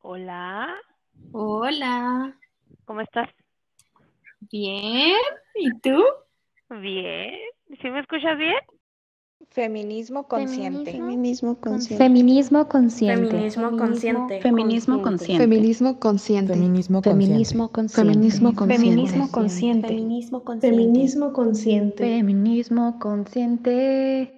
[0.00, 0.68] Hola,
[1.32, 2.34] Hola,
[2.84, 3.28] ¿cómo estás?
[4.50, 5.16] bien,
[5.56, 6.02] ¿y tú?
[6.70, 7.34] Bien.
[7.80, 8.54] ¿Sí me escuchas bien?
[9.50, 10.92] Feminismo consciente.
[10.92, 12.04] Feminismo consciente.
[12.04, 13.20] Feminismo consciente.
[13.20, 14.40] Feminismo consciente.
[14.40, 15.42] Feminismo consciente.
[15.42, 16.54] Feminismo consciente.
[16.54, 17.94] Feminismo consciente.
[17.94, 18.68] Feminismo consciente.
[18.70, 19.88] Feminismo consciente.
[20.60, 22.04] Feminismo consciente.
[22.04, 24.37] Feminismo consciente.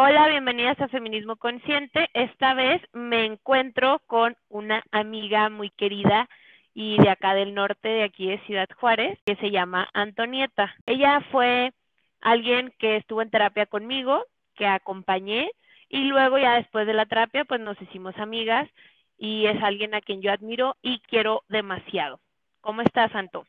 [0.00, 2.08] Hola, bienvenidas a Feminismo Consciente.
[2.14, 6.28] Esta vez me encuentro con una amiga muy querida
[6.72, 10.72] y de acá del norte, de aquí de Ciudad Juárez, que se llama Antonieta.
[10.86, 11.72] Ella fue
[12.20, 14.22] alguien que estuvo en terapia conmigo,
[14.54, 15.50] que acompañé
[15.88, 18.70] y luego ya después de la terapia pues nos hicimos amigas
[19.18, 22.20] y es alguien a quien yo admiro y quiero demasiado.
[22.60, 23.46] ¿Cómo estás, Anto?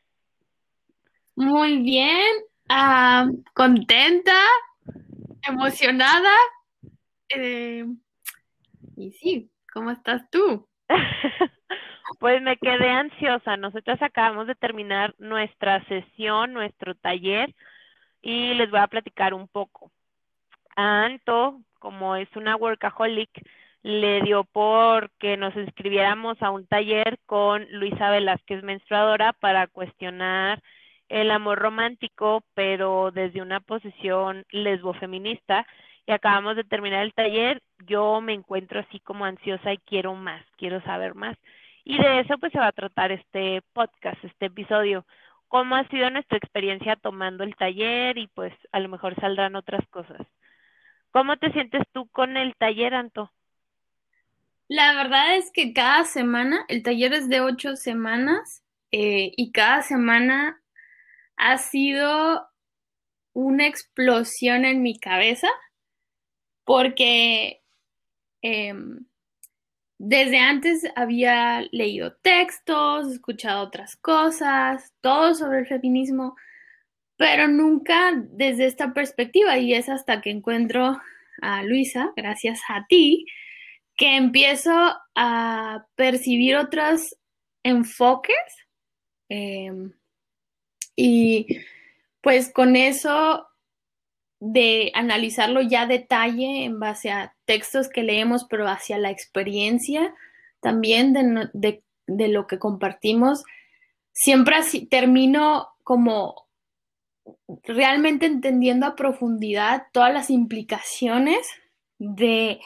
[1.36, 2.26] Muy bien,
[2.68, 4.34] ah, contenta,
[5.42, 6.34] emocionada.
[7.28, 7.84] eh,
[8.96, 10.68] y sí, ¿cómo estás tú?
[12.18, 13.56] Pues me quedé ansiosa.
[13.56, 17.54] Nosotros acabamos de terminar nuestra sesión, nuestro taller,
[18.20, 19.92] y les voy a platicar un poco.
[20.76, 23.30] Anto, como es una workaholic,
[23.82, 30.62] le dio por que nos inscribiéramos a un taller con Luisa Velázquez Menstruadora para cuestionar
[31.10, 35.66] el amor romántico, pero desde una posición lesbofeminista.
[36.06, 37.62] Y acabamos de terminar el taller.
[37.86, 41.36] Yo me encuentro así como ansiosa y quiero más, quiero saber más.
[41.84, 45.04] Y de eso pues se va a tratar este podcast, este episodio.
[45.48, 48.16] ¿Cómo ha sido nuestra experiencia tomando el taller?
[48.16, 50.24] Y pues a lo mejor saldrán otras cosas.
[51.10, 53.32] ¿Cómo te sientes tú con el taller, Anto?
[54.68, 59.82] La verdad es que cada semana, el taller es de ocho semanas eh, y cada
[59.82, 60.59] semana
[61.40, 62.46] ha sido
[63.32, 65.48] una explosión en mi cabeza
[66.64, 67.62] porque
[68.42, 69.06] em,
[69.98, 76.36] desde antes había leído textos, escuchado otras cosas, todo sobre el feminismo,
[77.16, 81.00] pero nunca desde esta perspectiva y es hasta que encuentro
[81.40, 83.24] a Luisa, gracias a ti,
[83.96, 87.16] que empiezo a percibir otros
[87.62, 88.36] enfoques
[89.30, 89.92] em,
[91.00, 91.46] y
[92.22, 93.46] pues con eso
[94.40, 100.14] de analizarlo ya a detalle en base a textos que leemos, pero hacia la experiencia
[100.60, 103.44] también de, de- de lo que compartimos,
[104.12, 106.46] siempre así termino como
[107.64, 111.46] realmente entendiendo a profundidad todas las implicaciones
[111.98, 112.60] de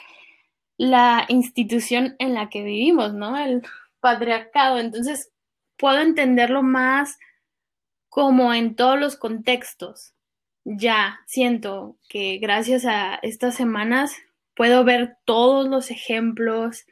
[0.77, 3.37] la institución en la que vivimos, ¿no?
[3.37, 3.61] El
[3.99, 4.79] patriarcado.
[4.79, 5.31] Entonces,
[5.77, 7.17] puedo entenderlo más
[8.15, 10.13] como en todos los contextos.
[10.63, 14.15] Ya siento que gracias a estas semanas
[14.55, 16.85] puedo ver todos los ejemplos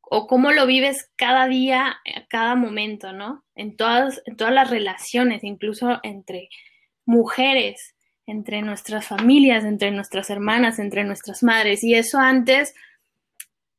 [0.00, 3.44] o cómo lo vives cada día, cada momento, ¿no?
[3.54, 6.48] En todas, en todas las relaciones, incluso entre
[7.06, 7.94] mujeres,
[8.26, 11.84] entre nuestras familias, entre nuestras hermanas, entre nuestras madres.
[11.84, 12.74] Y eso antes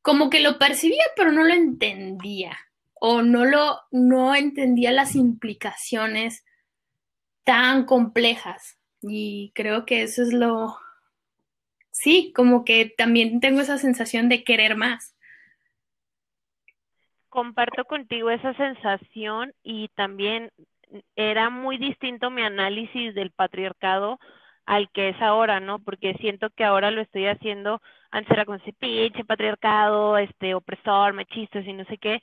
[0.02, 2.58] como que lo percibía, pero no lo entendía.
[2.94, 6.46] O no lo, no entendía las implicaciones
[7.44, 8.78] tan complejas.
[9.02, 10.78] Y creo que eso es lo,
[11.91, 15.16] sí, como que también tengo esa sensación de querer más.
[17.29, 20.52] Comparto contigo esa sensación y también
[21.16, 24.19] era muy distinto mi análisis del patriarcado
[24.66, 25.79] al que es ahora, ¿no?
[25.79, 27.81] Porque siento que ahora lo estoy haciendo,
[28.12, 32.22] antes era como ese pinche patriarcado, este opresor, machistas y no sé qué,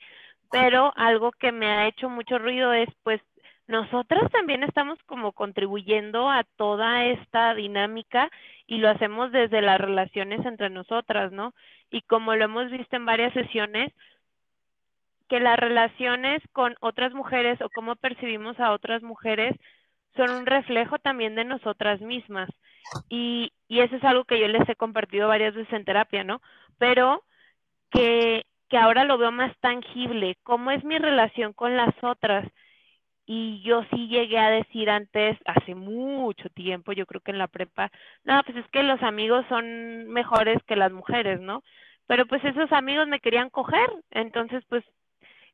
[0.51, 3.21] pero algo que me ha hecho mucho ruido es pues
[3.69, 8.31] nosotras también estamos como contribuyendo a toda esta dinámica
[8.65, 11.53] y lo hacemos desde las relaciones entre nosotras, ¿no?
[11.91, 13.93] Y como lo hemos visto en varias sesiones,
[15.27, 19.55] que las relaciones con otras mujeres o cómo percibimos a otras mujeres
[20.15, 22.49] son un reflejo también de nosotras mismas.
[23.07, 26.41] Y, y eso es algo que yo les he compartido varias veces en terapia, ¿no?
[26.79, 27.23] Pero
[27.91, 32.51] que, que ahora lo veo más tangible, cómo es mi relación con las otras.
[33.31, 37.47] Y yo sí llegué a decir antes, hace mucho tiempo, yo creo que en la
[37.47, 37.91] prepa,
[38.23, 41.61] no, pues es que los amigos son mejores que las mujeres, ¿no?
[42.07, 44.83] Pero pues esos amigos me querían coger, entonces pues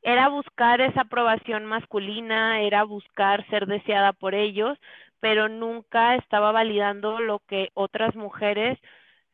[0.04, 4.78] era buscar esa aprobación masculina, era buscar ser deseada por ellos,
[5.19, 8.80] pero nunca estaba validando lo que otras mujeres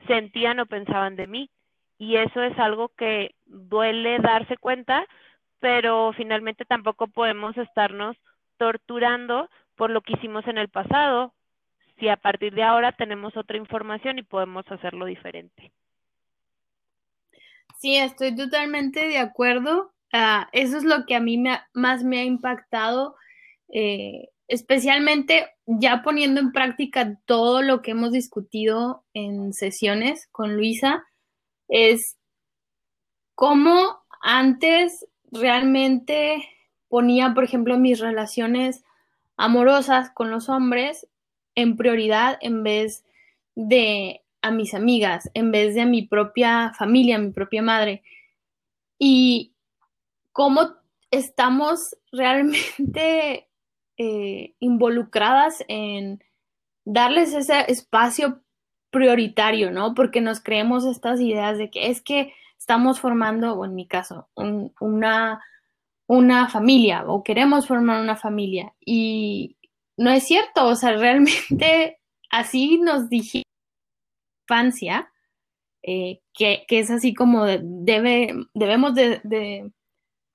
[0.08, 1.52] sentían o pensaban de mí.
[2.00, 5.06] Y eso es algo que duele darse cuenta,
[5.60, 8.18] pero finalmente tampoco podemos estarnos
[8.62, 11.34] torturando por lo que hicimos en el pasado,
[11.98, 15.72] si a partir de ahora tenemos otra información y podemos hacerlo diferente.
[17.80, 19.92] Sí, estoy totalmente de acuerdo.
[20.14, 21.44] uh, eso es lo que a mí
[21.74, 23.16] más me ha impactado,
[23.74, 31.04] eh, especialmente ya poniendo en práctica todo lo que hemos discutido en sesiones con Luisa,
[31.68, 32.16] es
[33.34, 36.48] cómo antes realmente
[36.92, 38.84] ponía, por ejemplo, mis relaciones
[39.38, 41.08] amorosas con los hombres
[41.56, 43.06] en prioridad en vez
[43.56, 48.04] de a mis amigas, en vez de a mi propia familia, a mi propia madre.
[49.00, 49.54] Y
[50.34, 50.74] cómo
[51.12, 53.48] estamos realmente
[53.98, 56.22] eh, involucradas en
[56.84, 58.42] darles ese espacio
[58.90, 59.94] prioritario, ¿no?
[59.96, 64.28] Porque nos creemos estas ideas de que es que estamos formando, o en mi caso,
[64.36, 65.42] un, una,
[66.12, 68.74] una familia o queremos formar una familia.
[68.86, 69.56] Y
[69.96, 72.00] no es cierto, o sea, realmente
[72.30, 73.44] así nos dije
[74.44, 75.10] infancia,
[75.84, 79.72] eh, que, que, es así como debe, debemos de, de,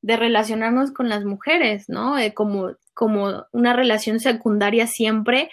[0.00, 2.16] de, relacionarnos con las mujeres, ¿no?
[2.18, 5.50] Eh, como, como una relación secundaria siempre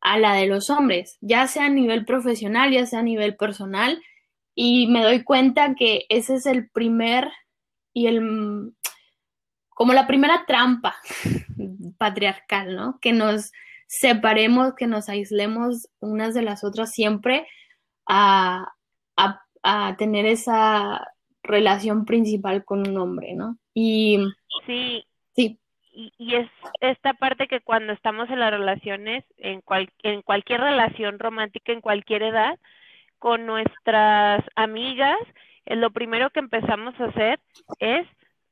[0.00, 4.00] a la de los hombres, ya sea a nivel profesional, ya sea a nivel personal,
[4.54, 7.28] y me doy cuenta que ese es el primer
[7.92, 8.72] y el
[9.78, 10.96] como la primera trampa
[11.98, 12.98] patriarcal, ¿no?
[13.00, 13.52] Que nos
[13.86, 17.46] separemos, que nos aislemos unas de las otras siempre
[18.04, 18.72] a,
[19.16, 21.14] a, a tener esa
[21.44, 23.56] relación principal con un hombre, ¿no?
[23.72, 24.18] Y
[24.66, 25.04] sí,
[25.36, 25.60] sí.
[25.92, 26.50] Y, y, es
[26.80, 31.82] esta parte que cuando estamos en las relaciones, en, cual, en cualquier relación romántica, en
[31.82, 32.58] cualquier edad,
[33.20, 35.18] con nuestras amigas,
[35.66, 37.38] eh, lo primero que empezamos a hacer
[37.78, 38.08] es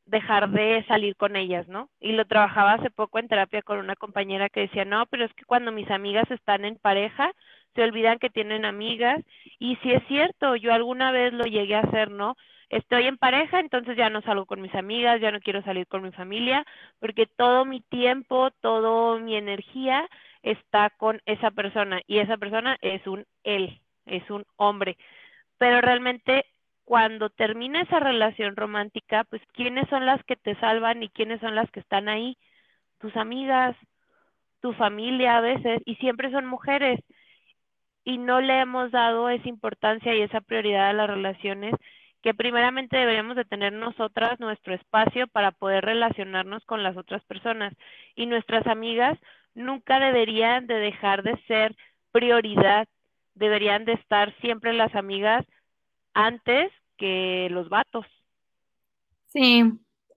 [0.06, 1.90] dejar de salir con ellas, ¿no?
[2.00, 5.34] Y lo trabajaba hace poco en terapia con una compañera que decía, no, pero es
[5.34, 7.32] que cuando mis amigas están en pareja,
[7.74, 9.22] se olvidan que tienen amigas.
[9.58, 12.36] Y si es cierto, yo alguna vez lo llegué a hacer, ¿no?
[12.68, 16.02] Estoy en pareja, entonces ya no salgo con mis amigas, ya no quiero salir con
[16.02, 16.64] mi familia,
[16.98, 20.08] porque todo mi tiempo, toda mi energía
[20.42, 24.96] está con esa persona y esa persona es un él, es un hombre.
[25.58, 26.46] Pero realmente
[26.86, 31.56] cuando termina esa relación romántica, pues quiénes son las que te salvan y quiénes son
[31.56, 32.38] las que están ahí,
[33.00, 33.76] tus amigas,
[34.60, 37.00] tu familia a veces, y siempre son mujeres.
[38.04, 41.74] Y no le hemos dado esa importancia y esa prioridad a las relaciones
[42.22, 47.74] que primeramente deberíamos de tener nosotras nuestro espacio para poder relacionarnos con las otras personas.
[48.14, 49.18] Y nuestras amigas
[49.54, 51.74] nunca deberían de dejar de ser
[52.12, 52.86] prioridad,
[53.34, 55.44] deberían de estar siempre las amigas
[56.16, 58.06] antes que los vatos.
[59.26, 59.62] Sí,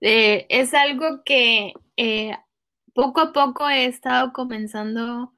[0.00, 2.36] eh, es algo que eh,
[2.94, 5.34] poco a poco he estado comenzando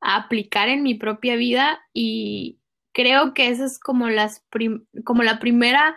[0.00, 2.60] a aplicar en mi propia vida y
[2.92, 4.44] creo que esa es como, las
[5.04, 5.96] como la primera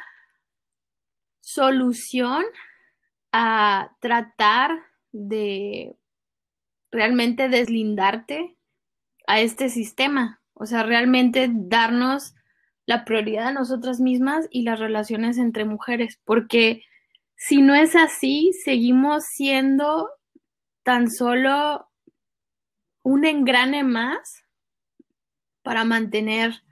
[1.42, 2.46] solución
[3.34, 4.72] a tratar
[5.12, 5.98] de
[6.92, 8.58] realmente deslindarte
[9.28, 12.36] a este sistema, o sea, realmente darnos
[12.92, 16.84] la prioridad a nosotras mismas y las relaciones entre mujeres, porque
[17.36, 20.10] si no es así, seguimos siendo
[20.84, 21.88] tan solo
[23.02, 24.44] un engrane más
[25.64, 26.64] para mantener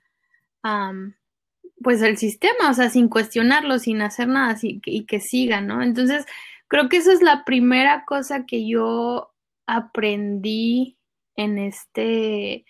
[1.81, 5.81] pues el sistema, o sea, sin cuestionarlo, sin hacer nada así, y que siga, ¿no?
[5.81, 6.25] Entonces,
[6.67, 9.31] creo que esa es la primera cosa que yo
[9.65, 10.97] aprendí
[11.37, 12.65] en este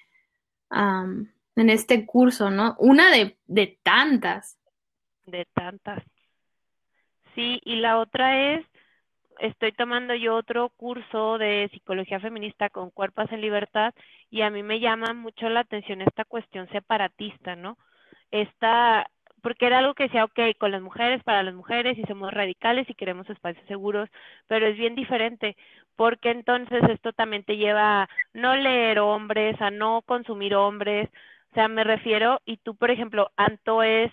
[1.60, 2.76] en este curso, ¿no?
[2.80, 4.58] Una de, de tantas.
[5.26, 6.04] De tantas.
[7.36, 8.66] Sí, y la otra es,
[9.40, 13.94] estoy tomando yo otro curso de psicología feminista con cuerpos en libertad
[14.30, 17.78] y a mí me llama mucho la atención esta cuestión separatista, ¿no?
[18.32, 19.10] Esta,
[19.42, 22.90] porque era algo que decía, ok, con las mujeres, para las mujeres, y somos radicales
[22.90, 24.10] y queremos espacios seguros,
[24.48, 25.56] pero es bien diferente,
[25.96, 31.10] porque entonces esto también te lleva a no leer hombres, a no consumir hombres,
[31.52, 34.12] o sea, me refiero, y tú, por ejemplo, Anto es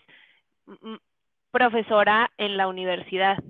[1.50, 3.42] profesora en la universidad.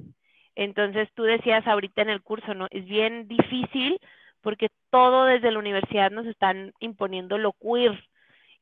[0.54, 2.66] Entonces, tú decías ahorita en el curso, ¿no?
[2.70, 4.00] Es bien difícil
[4.40, 8.08] porque todo desde la universidad nos están imponiendo lo queer.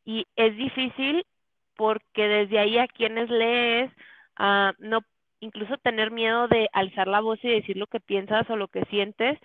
[0.04, 1.24] Y es difícil
[1.76, 3.90] porque desde ahí a quienes lees,
[4.78, 5.00] no,
[5.40, 8.84] incluso tener miedo de alzar la voz y decir lo que piensas o lo que
[8.86, 9.38] sientes,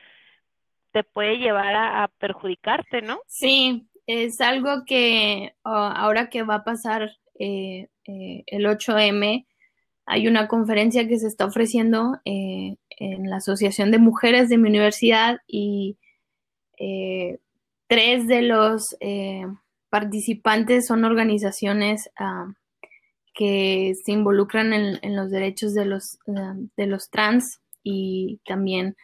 [0.91, 3.19] te puede llevar a, a perjudicarte, ¿no?
[3.27, 9.45] Sí, es algo que uh, ahora que va a pasar eh, eh, el 8M,
[10.07, 14.67] hay una conferencia que se está ofreciendo eh, en la Asociación de Mujeres de mi
[14.67, 15.97] universidad y
[17.87, 18.95] tres de los
[19.89, 22.53] participantes son organizaciones uh,
[23.33, 28.95] que se involucran en, los derechos de los, de los trans y también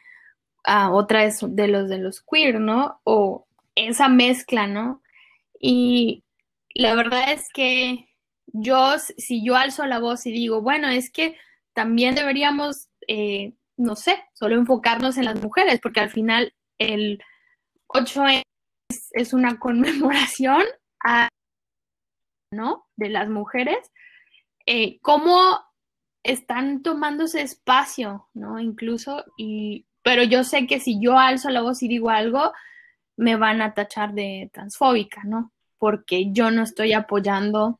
[0.63, 3.01] a otra es de los de los queer, ¿no?
[3.03, 3.44] O
[3.75, 5.01] esa mezcla, ¿no?
[5.59, 6.23] Y
[6.73, 8.09] la verdad es que
[8.47, 11.37] yo, si yo alzo la voz y digo, bueno, es que
[11.73, 17.21] también deberíamos, eh, no sé, solo enfocarnos en las mujeres, porque al final el
[17.87, 20.63] 8 es, es una conmemoración
[22.51, 22.87] ¿no?
[22.95, 23.77] de las mujeres,
[24.65, 25.59] eh, cómo
[26.23, 28.59] están tomándose espacio, ¿no?
[28.59, 32.51] Incluso, y, pero yo sé que si yo alzo la voz y digo algo,
[33.17, 35.51] me van a tachar de transfóbica, ¿no?
[35.77, 37.79] Porque yo no estoy apoyando,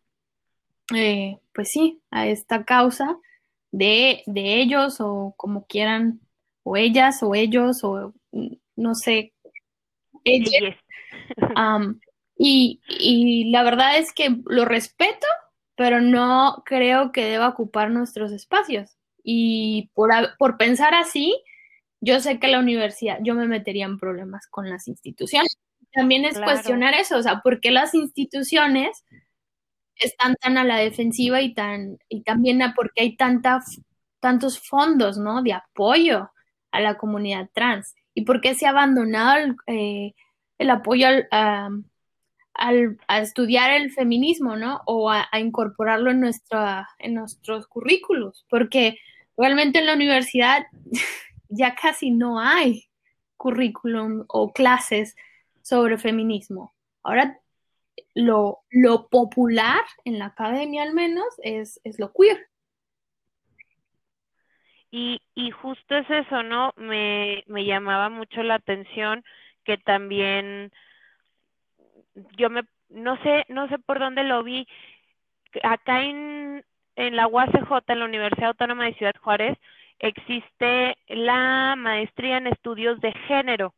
[0.94, 3.18] eh, pues sí, a esta causa
[3.72, 6.22] de, de ellos o como quieran,
[6.64, 8.14] o ellas o ellos o
[8.76, 9.34] no sé,
[10.24, 10.76] ellas.
[12.38, 15.28] y, y la verdad es que lo respeto,
[15.76, 18.98] pero no creo que deba ocupar nuestros espacios.
[19.24, 21.36] Y por, por pensar así,
[22.06, 25.58] yo sé que la universidad, yo me metería en problemas con las instituciones.
[25.92, 29.04] También es cuestionar eso, o sea, ¿por qué las instituciones
[29.96, 33.62] están tan a la defensiva y tan, y también a por qué hay tanta,
[34.20, 35.42] tantos fondos, ¿no?
[35.42, 36.30] De apoyo
[36.72, 37.96] a la comunidad trans.
[38.14, 40.14] ¿Y por qué se ha abandonado el, eh,
[40.60, 41.70] el apoyo a,
[42.54, 44.82] al, a estudiar el feminismo, ¿no?
[44.86, 49.00] O a, incorporarlo en, nuestra, en nuestros currículos, porque
[49.38, 50.66] realmente en la universidad
[51.56, 52.86] ya casi no hay
[53.38, 55.16] currículum o clases
[55.62, 56.74] sobre feminismo.
[57.04, 57.40] Ahora
[58.14, 62.48] lo, lo popular en la academia al menos es, es lo queer.
[64.92, 66.74] Y, y justo es eso, ¿no?
[66.78, 69.24] Me, me llamaba mucho la atención
[69.66, 70.72] que también
[72.38, 74.68] yo me, no sé, no sé por dónde lo vi,
[75.64, 76.64] acá en,
[76.96, 79.58] en la UACJ, en la Universidad Autónoma de Ciudad Juárez,
[80.00, 83.74] existe la maestría en estudios de género,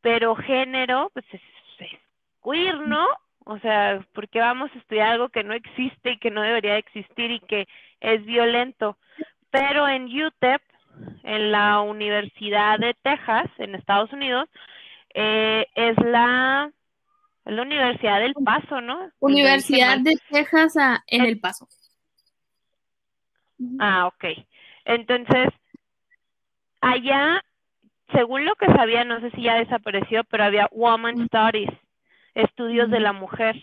[0.00, 1.40] pero género, pues es,
[2.42, 3.06] queer, ¿no?
[3.44, 6.76] O sea, ¿por qué vamos a estudiar algo que no existe y que no debería
[6.76, 7.66] existir y que
[8.00, 8.98] es violento?
[9.50, 10.62] Pero en UTEP,
[11.22, 14.48] en la Universidad de Texas, en Estados Unidos,
[15.14, 16.70] eh, es la
[17.44, 19.10] la Universidad del Paso, ¿no?
[19.20, 20.74] Universidad de Texas
[21.06, 21.66] en El Paso.
[23.78, 24.24] Ah, ok.
[24.88, 25.50] Entonces,
[26.80, 27.44] allá,
[28.14, 31.70] según lo que sabía, no sé si ya desapareció, pero había Woman Studies,
[32.34, 33.54] estudios de la mujer.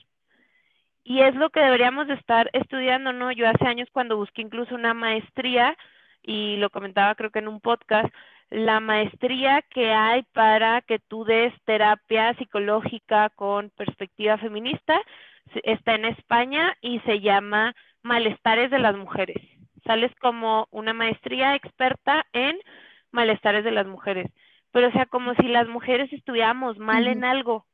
[1.03, 3.31] Y es lo que deberíamos de estar estudiando, ¿no?
[3.31, 5.75] Yo hace años cuando busqué incluso una maestría,
[6.21, 8.13] y lo comentaba creo que en un podcast,
[8.51, 15.01] la maestría que hay para que tú des terapia psicológica con perspectiva feminista
[15.63, 19.41] está en España y se llama Malestares de las Mujeres.
[19.85, 22.57] Sales como una maestría experta en
[23.11, 24.31] malestares de las mujeres.
[24.71, 27.65] Pero o sea, como si las mujeres estuviéramos mal en algo,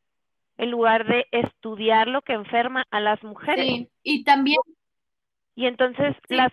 [0.58, 3.66] en lugar de estudiar lo que enferma a las mujeres.
[3.66, 4.60] Sí, y también...
[5.56, 6.52] Y entonces las...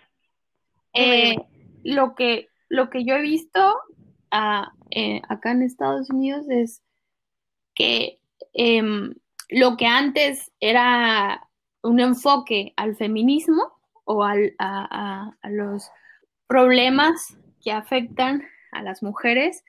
[0.94, 1.36] Eh,
[1.84, 3.74] lo que lo que yo he visto
[4.90, 6.82] eh, acá en Estados Unidos es
[7.74, 8.20] que
[8.52, 9.14] em,
[9.48, 11.48] lo que antes era
[11.82, 13.77] un enfoque al feminismo
[14.08, 15.90] o al, a, los
[16.46, 19.64] problemas que afectan a las mujeres,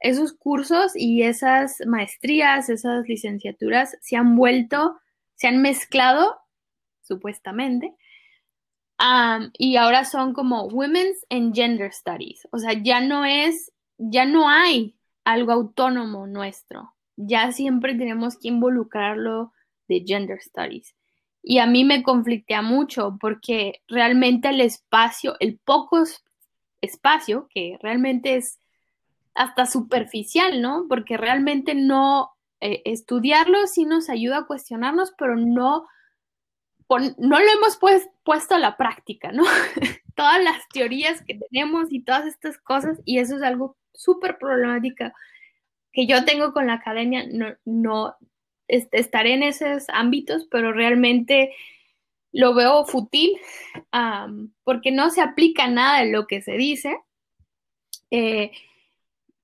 [0.00, 4.98] esos cursos y esas maestrías, esas licenciaturas se han vuelto,
[5.36, 6.36] se han mezclado,
[7.02, 7.94] supuestamente,
[9.58, 12.48] y ahora son como Women's and Gender Studies.
[12.50, 18.48] O sea, ya no es ya no hay algo autónomo nuestro, ya siempre tenemos que
[18.48, 19.52] involucrarlo
[19.88, 20.94] de gender studies.
[21.48, 26.02] Y a mí me conflictea mucho porque realmente el espacio, el poco
[26.80, 28.58] espacio, que realmente es
[29.32, 30.86] hasta superficial, ¿no?
[30.88, 35.86] Porque realmente no eh, estudiarlo sí nos ayuda a cuestionarnos, pero no,
[36.88, 39.44] no lo hemos pues, puesto a la práctica, ¿no?
[40.16, 45.12] Todas las teorías que tenemos y todas estas cosas, y eso es algo súper problemática
[45.92, 48.16] que yo tengo con la academia, no, no
[48.68, 51.54] estaré en esos ámbitos, pero realmente
[52.32, 53.38] lo veo fútil
[54.64, 56.96] porque no se aplica nada de lo que se dice.
[58.10, 58.52] Eh,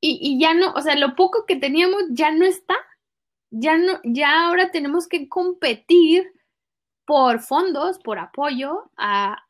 [0.00, 2.74] y, y, ya no, o sea, lo poco que teníamos ya no está.
[3.50, 6.32] Ya no, ya ahora tenemos que competir
[7.04, 9.44] por fondos, por apoyo a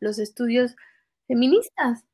[0.00, 0.76] los estudios
[1.26, 2.04] feministas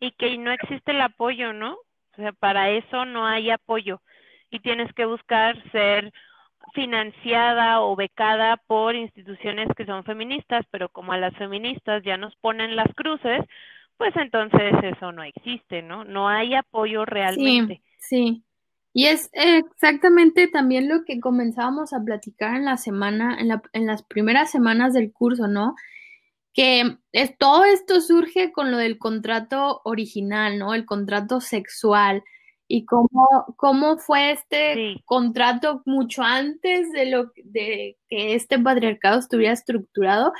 [0.00, 1.76] y que no existe el apoyo, ¿no?
[2.20, 4.02] O sea, para eso no hay apoyo
[4.50, 6.12] y tienes que buscar ser
[6.74, 12.36] financiada o becada por instituciones que son feministas, pero como a las feministas ya nos
[12.36, 13.42] ponen las cruces,
[13.96, 16.04] pues entonces eso no existe, ¿no?
[16.04, 17.80] No hay apoyo realmente.
[17.96, 18.44] Sí, sí.
[18.92, 23.86] Y es exactamente también lo que comenzábamos a platicar en la semana, en, la, en
[23.86, 25.74] las primeras semanas del curso, ¿no?
[26.52, 30.74] Que es, todo esto surge con lo del contrato original, ¿no?
[30.74, 32.24] El contrato sexual
[32.66, 39.52] y cómo, cómo fue este contrato mucho antes de lo de que este patriarcado estuviera
[39.52, 40.32] estructurado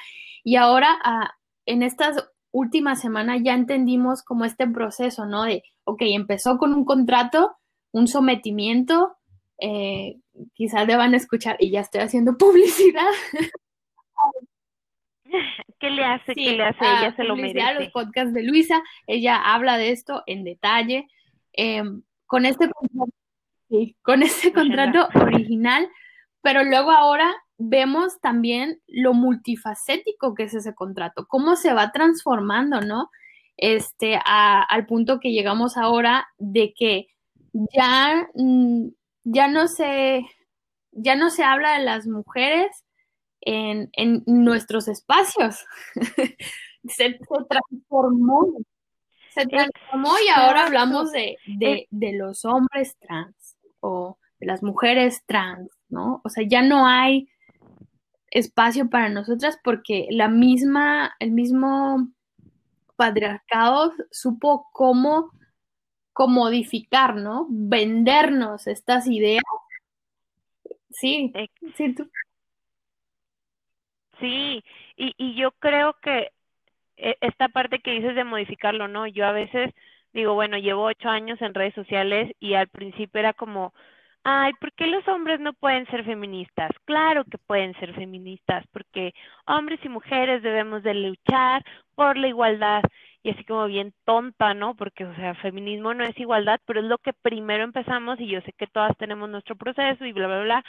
[0.44, 1.32] y ahora ah,
[1.66, 5.44] en estas últimas semanas ya entendimos como este proceso, ¿no?
[5.44, 7.56] De, ok, empezó con un contrato,
[7.92, 9.16] un sometimiento,
[9.58, 10.16] eh,
[10.54, 13.08] quizás deban escuchar, y ya estoy haciendo publicidad.
[15.78, 16.34] ¿Qué le hace?
[16.34, 16.84] ¿Qué le hace?
[16.84, 17.74] ella se lo merece.
[17.74, 21.08] los podcasts de Luisa, ella habla de esto en detalle.
[21.52, 23.12] Em, con este contrato,
[24.02, 25.88] con este contrato original,
[26.42, 32.80] pero luego ahora vemos también lo multifacético que es ese contrato, cómo se va transformando,
[32.80, 33.10] ¿no?
[33.56, 37.08] Este, al punto que llegamos ahora de que
[37.52, 38.88] ya, mm,
[39.24, 40.24] ya no se,
[40.92, 42.84] ya no se habla de las mujeres
[43.42, 43.90] en,
[44.26, 45.64] nuestros espacios.
[46.88, 47.18] se,
[47.48, 48.58] transformó.
[49.34, 55.22] Se transformó y ahora hablamos de, de, de los hombres trans o de las mujeres
[55.26, 56.20] trans, ¿no?
[56.24, 57.28] O sea, ya no hay
[58.30, 62.08] espacio para nosotras porque la misma, el mismo
[62.96, 65.30] patriarcado supo cómo
[66.28, 67.46] modificar, ¿no?
[67.48, 69.42] Vendernos estas ideas.
[70.90, 71.32] Sí,
[71.76, 72.10] sí, tú.
[74.20, 74.62] Sí,
[74.96, 76.30] y, y yo creo que
[76.96, 79.06] e, esta parte que dices de modificarlo, ¿no?
[79.08, 79.74] Yo a veces
[80.12, 83.74] digo, bueno, llevo ocho años en redes sociales y al principio era como,
[84.24, 86.70] ay, ¿por qué los hombres no pueden ser feministas?
[86.86, 89.12] Claro que pueden ser feministas, porque
[89.46, 91.64] hombres y mujeres debemos de luchar
[91.96, 92.82] por la igualdad.
[93.22, 94.76] Y así como bien tonta, ¿no?
[94.76, 98.40] Porque, o sea, feminismo no es igualdad, pero es lo que primero empezamos y yo
[98.42, 100.64] sé que todas tenemos nuestro proceso y bla, bla, bla.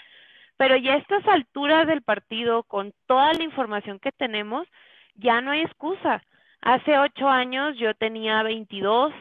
[0.61, 4.67] Pero ya a estas alturas del partido, con toda la información que tenemos,
[5.15, 6.21] ya no hay excusa.
[6.61, 9.11] Hace ocho años yo tenía 22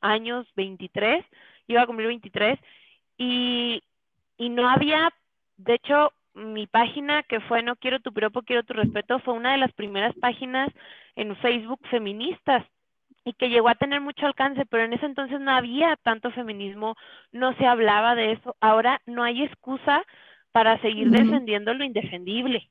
[0.00, 1.24] años, 23,
[1.68, 2.58] iba a cumplir 23,
[3.16, 3.80] y,
[4.38, 5.12] y no había,
[5.56, 9.52] de hecho, mi página que fue No quiero tu piropo, quiero tu respeto, fue una
[9.52, 10.68] de las primeras páginas
[11.14, 12.66] en Facebook feministas
[13.24, 16.96] y que llegó a tener mucho alcance, pero en ese entonces no había tanto feminismo,
[17.30, 18.56] no se hablaba de eso.
[18.60, 20.04] Ahora no hay excusa
[20.52, 22.68] para seguir defendiendo lo indefendible,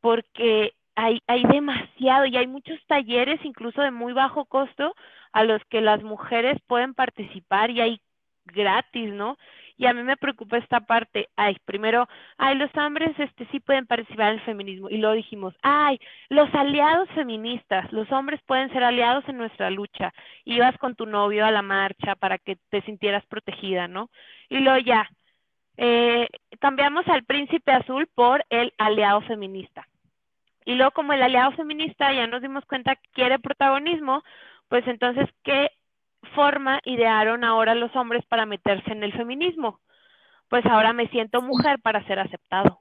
[0.00, 4.94] porque hay, hay demasiado y hay muchos talleres, incluso de muy bajo costo,
[5.32, 8.00] a los que las mujeres pueden participar y hay
[8.44, 9.36] gratis, ¿no?
[9.76, 11.28] Y a mí me preocupa esta parte.
[11.36, 14.90] Ay, primero, ay, los hombres este sí pueden participar en el feminismo.
[14.90, 20.12] Y luego dijimos, ay, los aliados feministas, los hombres pueden ser aliados en nuestra lucha.
[20.44, 24.10] Ibas con tu novio a la marcha para que te sintieras protegida, ¿no?
[24.48, 25.08] Y luego ya,
[25.76, 26.28] eh,
[26.60, 29.86] cambiamos al príncipe azul por el aliado feminista.
[30.64, 34.22] Y luego como el aliado feminista ya nos dimos cuenta que quiere protagonismo,
[34.68, 35.70] pues entonces, ¿qué
[36.34, 39.80] forma idearon ahora los hombres para meterse en el feminismo?
[40.48, 42.80] Pues ahora me siento mujer para ser aceptado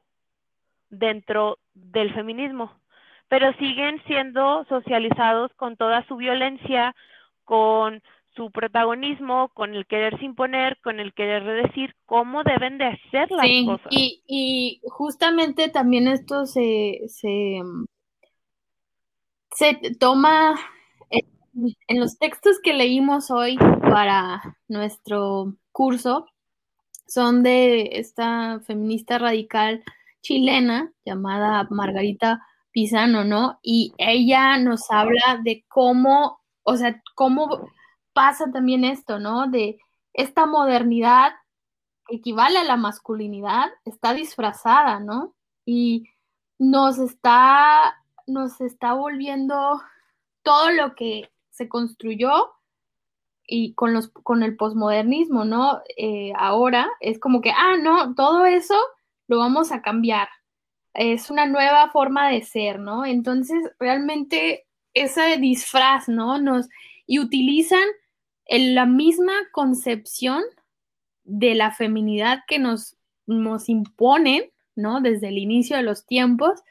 [0.90, 2.74] dentro del feminismo,
[3.30, 6.94] pero siguen siendo socializados con toda su violencia,
[7.46, 8.04] con
[8.36, 13.48] su protagonismo, con el quererse imponer, con el querer decir cómo deben de hacer las
[13.66, 13.88] cosas.
[13.92, 17.62] Y, y justamente también esto se, se,
[19.56, 20.56] se toma
[21.54, 26.28] en los textos que leímos hoy para nuestro curso
[27.08, 29.84] son de esta feminista radical
[30.22, 33.60] chilena llamada Margarita Pisano, ¿no?
[33.62, 37.68] Y ella nos habla de cómo, o sea, cómo
[38.14, 39.48] pasa también esto, ¿no?
[39.48, 39.80] De
[40.14, 41.34] esta modernidad
[42.10, 45.34] equivale a la masculinidad, está disfrazada, ¿no?
[45.66, 46.10] Y
[46.60, 47.96] nos está,
[48.28, 49.82] nos está volviendo
[50.44, 52.52] todo lo que se construyó
[53.48, 55.82] y con, los, con el posmodernismo, ¿no?
[55.98, 58.76] Eh, ahora es como que, ah, no, todo eso
[59.28, 60.28] lo vamos a cambiar.
[60.94, 63.06] Es una nueva forma de ser, ¿no?
[63.06, 66.38] Entonces, realmente ese disfraz, ¿no?
[66.38, 66.68] Nos,
[67.06, 67.84] y utilizan
[68.60, 70.44] la misma concepción
[71.24, 75.02] de la feminidad que nos, nos imponen, ¿no?
[75.02, 76.62] Desde el inicio de los tiempos,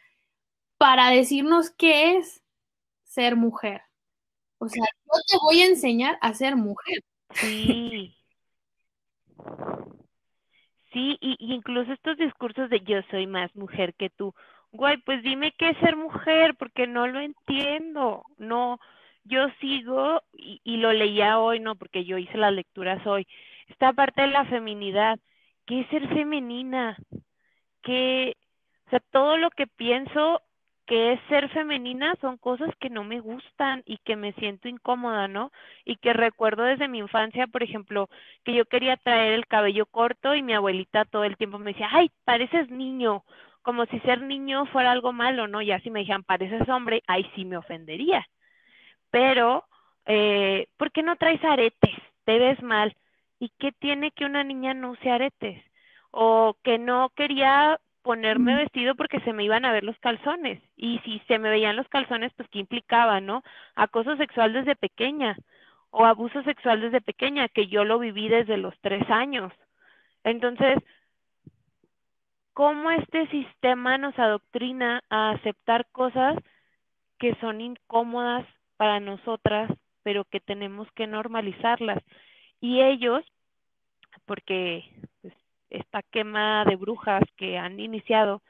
[0.77, 2.43] para decirnos qué es
[3.05, 3.83] ser mujer.
[4.59, 7.03] O sea, yo te voy a enseñar a ser mujer.
[7.35, 8.15] Sí.
[10.93, 14.35] Sí, y, y incluso estos discursos de yo soy más mujer que tú.
[14.73, 18.25] Güey, pues dime qué es ser mujer, porque no lo entiendo.
[18.39, 18.79] No,
[19.25, 23.27] yo sigo, y, lo leía hoy, no, porque yo hice las lecturas hoy,
[23.69, 25.19] esta parte de la feminidad.
[25.67, 26.97] ¿Qué es ser femenina?
[27.83, 28.37] ¿Qué,
[28.87, 30.43] o sea, todo lo que pienso
[30.87, 35.29] que es ser femenina son cosas que no me gustan y que me siento incómoda,
[35.29, 35.53] ¿no?
[35.85, 38.09] Y que recuerdo desde mi infancia, por ejemplo,
[38.45, 41.89] que yo quería traer el cabello corto y mi abuelita todo el tiempo me decía,
[41.93, 43.25] ay, pareces niño,
[43.63, 45.63] como si ser niño fuera algo malo, ¿no?
[45.63, 48.27] Ya si me dijeran, pareces hombre, ahí sí me ofendería.
[49.11, 49.65] Pero,
[50.07, 51.95] eh, ¿por qué no traes aretes?
[52.25, 52.97] Te ves mal.
[53.39, 55.63] ¿Y qué tiene que una niña no use aretes?
[56.11, 60.63] O que no quería ponerme vestido porque se me iban a ver los calzones.
[60.77, 63.43] Y si se me veían los calzones, pues qué implicaba, ¿no?
[63.75, 65.37] Acoso sexual desde pequeña
[65.91, 69.53] o abuso sexual desde pequeña, que yo lo viví desde los tres años.
[70.25, 70.79] Entonces,
[72.53, 76.37] ¿cómo este sistema nos adoctrina a aceptar cosas
[77.19, 78.47] que son incómodas
[78.81, 79.71] para nosotras,
[80.03, 82.03] pero que tenemos que normalizarlas?
[82.63, 83.23] Y ellos,
[84.25, 84.91] porque
[85.21, 85.35] pues,
[85.69, 88.41] esta quema de brujas que han iniciado,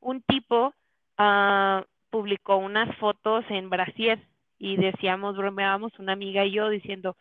[0.00, 0.74] un tipo
[1.20, 4.18] uh, publicó unas fotos en Brasier
[4.58, 7.16] y decíamos, bromeábamos una amiga y yo diciendo,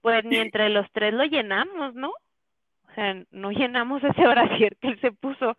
[0.00, 2.10] pues ni entre los tres lo llenamos, ¿no?
[2.10, 5.56] O sea, no llenamos ese brasier que él se puso.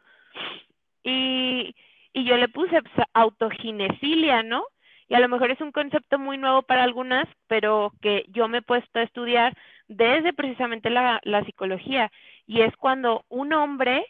[1.03, 1.75] Y,
[2.13, 4.63] y yo le puse pues, autoginesilia, ¿no?
[5.09, 8.59] Y a lo mejor es un concepto muy nuevo para algunas, pero que yo me
[8.59, 12.11] he puesto a estudiar desde precisamente la, la psicología
[12.45, 14.05] y es cuando un hombre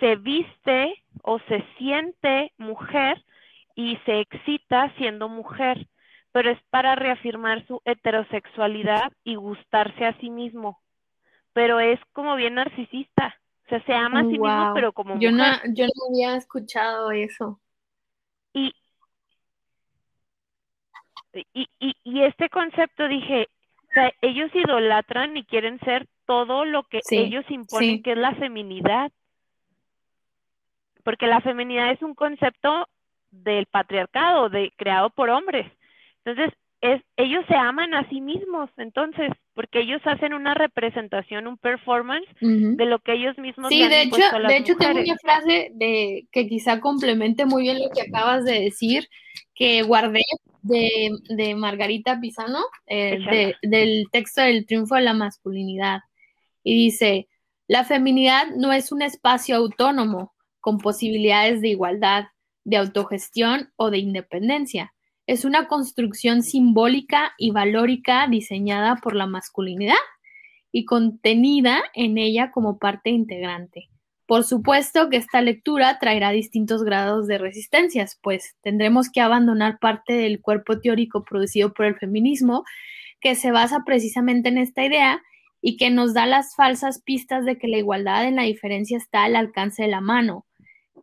[0.00, 3.22] se viste o se siente mujer
[3.74, 5.86] y se excita siendo mujer,
[6.32, 10.80] pero es para reafirmar su heterosexualidad y gustarse a sí mismo.
[11.52, 13.36] Pero es como bien narcisista.
[13.66, 14.48] O sea, se ama a sí wow.
[14.48, 15.60] mismo, pero como yo mujer.
[15.64, 17.60] No, yo no había escuchado eso.
[18.52, 18.74] Y,
[21.52, 23.48] y, y, y este concepto dije,
[23.90, 28.02] o sea, ellos idolatran y quieren ser todo lo que Sí, ellos imponen sí.
[28.02, 29.10] que es la feminidad.
[31.04, 32.86] Porque la feminidad es un concepto
[33.30, 35.70] del patriarcado, de creado por hombres.
[36.24, 41.56] Entonces, es, ellos se aman a sí mismos, entonces, porque ellos hacen una representación, un
[41.56, 44.76] performance de lo que ellos mismos Sí, han de hecho, impuesto a las de hecho
[44.76, 49.08] tengo una frase de que quizá complemente muy bien lo que acabas de decir,
[49.54, 50.22] que guardé
[50.62, 56.00] de, de Margarita Pisano, eh, de- del texto del triunfo de la masculinidad.
[56.62, 57.28] Y dice,
[57.66, 62.26] la feminidad no es un espacio autónomo con posibilidades de igualdad,
[62.64, 64.92] de autogestión o de independencia.
[65.26, 69.94] Es una construcción simbólica y valórica diseñada por la masculinidad
[70.72, 73.88] y contenida en ella como parte integrante.
[74.28, 80.12] Por supuesto que esta lectura traerá distintos grados de resistencias, pues tendremos que abandonar parte
[80.12, 82.62] del cuerpo teórico producido por el feminismo,
[83.22, 85.22] que se basa precisamente en esta idea
[85.62, 89.24] y que nos da las falsas pistas de que la igualdad en la diferencia está
[89.24, 90.44] al alcance de la mano,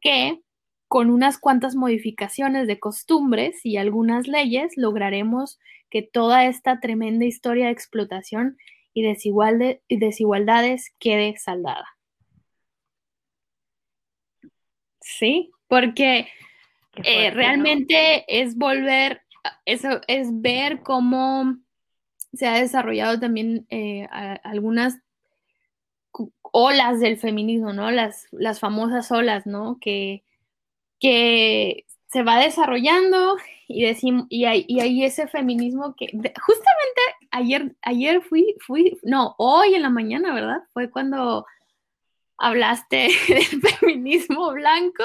[0.02, 0.40] que
[0.88, 5.58] con unas cuantas modificaciones de costumbres y algunas leyes lograremos
[5.90, 8.56] que toda esta tremenda historia de explotación
[8.94, 11.95] y, desigualdades quede saldada.
[15.08, 16.28] Sí, porque
[17.04, 19.22] eh, realmente es volver,
[19.66, 21.58] eso es ver cómo
[22.34, 24.98] se ha desarrollado también eh, a- algunas
[26.52, 27.92] olas del feminismo, ¿no?
[27.92, 29.78] Las, las famosas olas, ¿no?
[29.80, 30.24] Que,
[31.00, 33.36] que se va desarrollando
[33.68, 38.98] y, decim- y, hay, y hay ese feminismo que de- justamente ayer, ayer fui, fui,
[39.04, 40.64] no, hoy en la mañana, ¿verdad?
[40.74, 41.46] Fue cuando
[42.38, 45.04] hablaste del feminismo blanco.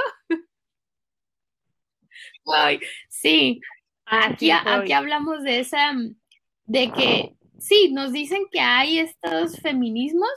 [2.52, 3.60] Ay, sí,
[4.06, 5.92] aquí, aquí hablamos de esa,
[6.64, 10.30] de que sí, nos dicen que hay estos feminismos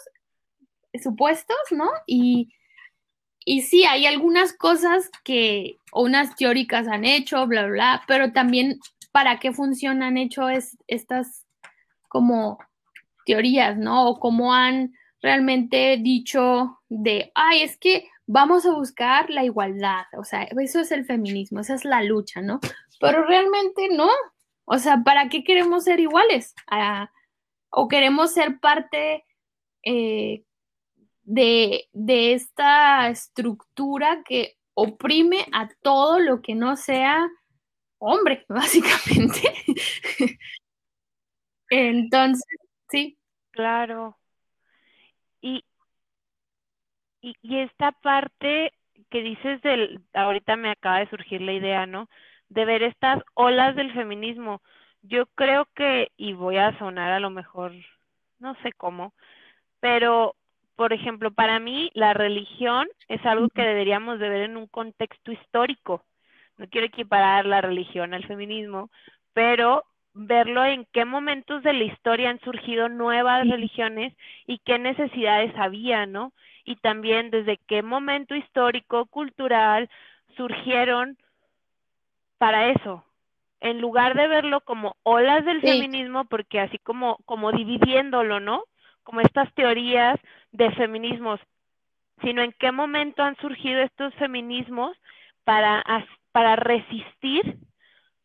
[1.01, 1.89] supuestos, ¿no?
[2.05, 2.53] Y,
[3.45, 8.79] y sí, hay algunas cosas que unas teóricas han hecho, bla, bla, pero también
[9.11, 11.45] para qué función han hecho es, estas
[12.09, 12.59] como
[13.25, 14.09] teorías, ¿no?
[14.09, 20.23] O cómo han realmente dicho de, ay, es que vamos a buscar la igualdad, o
[20.23, 22.59] sea, eso es el feminismo, esa es la lucha, ¿no?
[22.99, 24.09] Pero realmente no,
[24.65, 26.53] o sea, ¿para qué queremos ser iguales?
[26.69, 27.09] Ah,
[27.69, 29.25] o queremos ser parte
[29.83, 30.43] eh,
[31.23, 37.29] de, de esta estructura que oprime a todo lo que no sea
[37.97, 39.53] hombre, básicamente.
[41.69, 42.45] Entonces,
[42.89, 43.17] sí.
[43.51, 44.17] Claro.
[47.23, 48.73] Y, y, esta parte
[49.09, 52.09] que dices del, ahorita me acaba de surgir la idea, ¿no?
[52.49, 54.61] De ver estas olas del feminismo.
[55.03, 57.71] Yo creo que, y voy a sonar a lo mejor,
[58.39, 59.13] no sé cómo,
[59.79, 60.35] pero,
[60.75, 65.31] por ejemplo, para mí la religión es algo que deberíamos de ver en un contexto
[65.31, 66.03] histórico.
[66.57, 68.91] No quiero equiparar la religión al feminismo,
[69.33, 74.13] pero verlo en qué momentos de la historia han surgido nuevas religiones
[74.47, 76.33] y qué necesidades había, ¿no?
[76.65, 79.89] Y también desde qué momento histórico, cultural
[80.37, 81.17] surgieron
[82.37, 83.03] para eso.
[83.61, 85.67] En lugar de verlo como olas del Sí.
[85.67, 88.63] feminismo, porque así como, como dividiéndolo, ¿no?
[89.03, 90.19] Como estas teorías
[90.51, 91.39] de feminismos,
[92.21, 94.97] sino en qué momento han surgido estos feminismos
[95.45, 95.83] para,
[96.31, 97.57] para resistir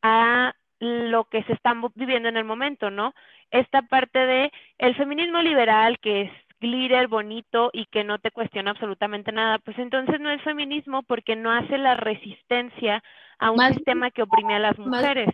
[0.03, 3.15] a lo que se está mo- viviendo en el momento, ¿no?
[3.51, 8.73] Esta parte de el feminismo liberal que es glitter, bonito y que no te cuestiona
[8.73, 13.03] absolutamente nada, pues entonces no es feminismo porque no hace la resistencia
[13.39, 15.29] a un Más- sistema que oprimía a las más- mujeres.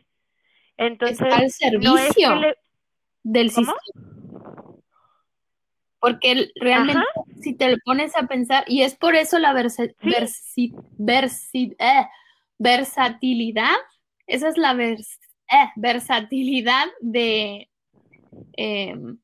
[0.76, 1.42] Entonces, Está al
[1.82, 2.56] no es que servicio le-
[3.22, 3.72] del ¿Cómo?
[3.74, 4.74] sistema.
[6.00, 7.02] Porque realmente,
[7.40, 12.06] si te lo pones a pensar, y es por eso la versa- versi- versi- eh,
[12.58, 13.74] versatilidad,
[14.26, 15.18] esa es la vers-
[15.50, 17.70] eh, versatilidad de,
[18.56, 19.16] em,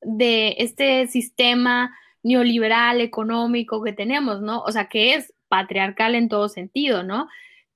[0.00, 4.60] de este sistema neoliberal económico que tenemos, ¿no?
[4.62, 7.28] O sea, que es patriarcal en todo sentido, ¿no?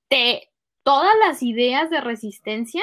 [0.09, 0.51] Te,
[0.83, 2.83] todas las ideas de resistencia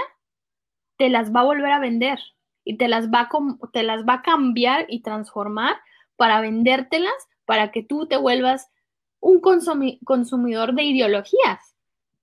[0.97, 2.19] te las va a volver a vender
[2.63, 3.29] y te las va a,
[3.71, 5.77] te las va a cambiar y transformar
[6.15, 7.13] para vendértelas
[7.45, 8.69] para que tú te vuelvas
[9.21, 11.75] un consumi- consumidor de ideologías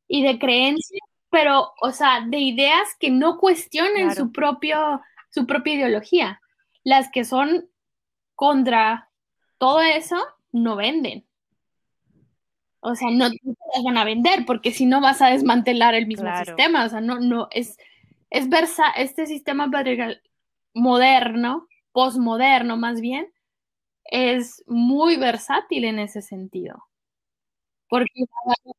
[0.09, 1.01] y de creencias,
[1.31, 4.15] pero, o sea, de ideas que no cuestionen Claro.
[4.15, 5.01] su, propio,
[5.31, 6.41] su propia ideología.
[6.87, 7.69] Las que son
[8.37, 9.11] contra
[9.59, 10.17] todo eso,
[10.53, 11.27] no venden.
[12.79, 13.41] O sea, no, te
[13.75, 16.45] las van a vender porque si no vas a desmantelar el mismo Claro.
[16.45, 16.85] sistema.
[16.85, 17.77] O sea, no, no, es,
[18.31, 20.23] es versa, este sistema patriarcal
[20.75, 23.33] moderno, posmoderno más bien,
[24.05, 26.85] es muy versátil en ese sentido.
[27.89, 28.77] Porque va a agarrar-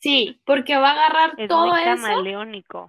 [0.00, 2.24] sí, porque va a agarrar es todo eso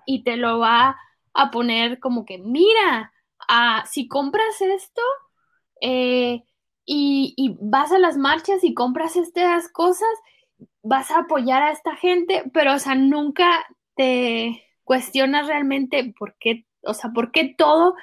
[0.07, 0.97] y te lo va
[1.35, 3.13] a poner como que, mira,
[3.47, 5.01] ah, si compras esto
[5.81, 6.43] eh,
[6.85, 10.09] y, y vas a las marchas y compras estas cosas,
[10.83, 16.65] vas a apoyar a esta gente, pero, o sea, nunca te cuestionas realmente por qué,
[16.81, 17.95] o sea, por qué todo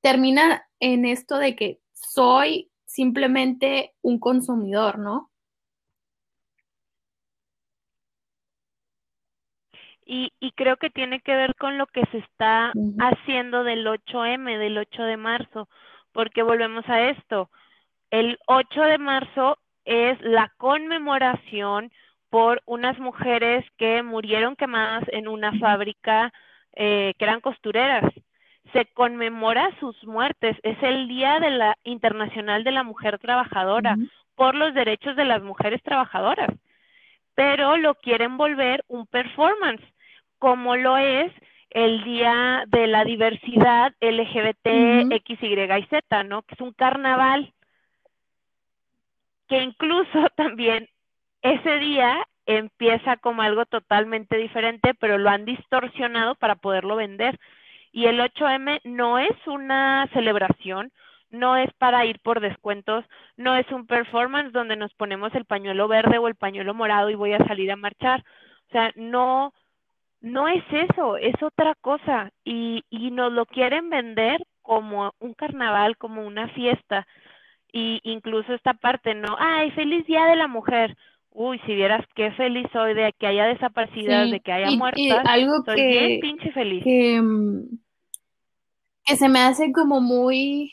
[0.00, 5.30] termina en esto de que soy simplemente un consumidor, ¿no?
[10.10, 14.58] Y, y creo que tiene que ver con lo que se está haciendo del 8M,
[14.58, 15.68] del 8 de marzo,
[16.12, 17.50] porque volvemos a esto.
[18.10, 21.92] El 8 de marzo es la conmemoración
[22.30, 26.32] por unas mujeres que murieron quemadas en una fábrica
[26.74, 28.04] eh, que eran costureras.
[28.72, 30.56] Se conmemora sus muertes.
[30.62, 33.96] Es el Día de la Internacional de la Mujer Trabajadora
[34.34, 36.50] por los derechos de las mujeres trabajadoras.
[37.34, 39.82] Pero lo quieren volver un performance,
[40.38, 41.32] como lo es
[41.70, 45.12] el Día de la Diversidad LGBT.
[45.12, 46.42] X, Y y Z, ¿no?
[46.42, 47.52] Que es un carnaval
[49.48, 50.88] que incluso también
[51.42, 57.38] ese día empieza como algo totalmente diferente, pero lo han distorsionado para poderlo vender.
[57.92, 60.90] Y el 8M no es una celebración,
[61.30, 63.04] no es para ir por descuentos,
[63.36, 67.14] no es un performance donde nos ponemos el pañuelo verde o el pañuelo morado y
[67.14, 68.24] voy a salir a marchar.
[68.68, 69.52] O sea, no,
[70.20, 72.30] no es eso, es otra cosa.
[72.44, 77.06] Y, y nos lo quieren vender como un carnaval, como una fiesta.
[77.72, 79.36] Y incluso esta parte, ¿no?
[79.38, 80.96] Ay, feliz día de la mujer.
[81.30, 84.74] Uy, si vieras qué feliz soy de que haya desaparecidas, Sí, de que haya y-
[84.74, 85.26] y muertas.
[85.26, 86.82] algo Soy bien que, pinche feliz.
[86.84, 87.78] que, mm,
[89.04, 90.72] que se me hace como muy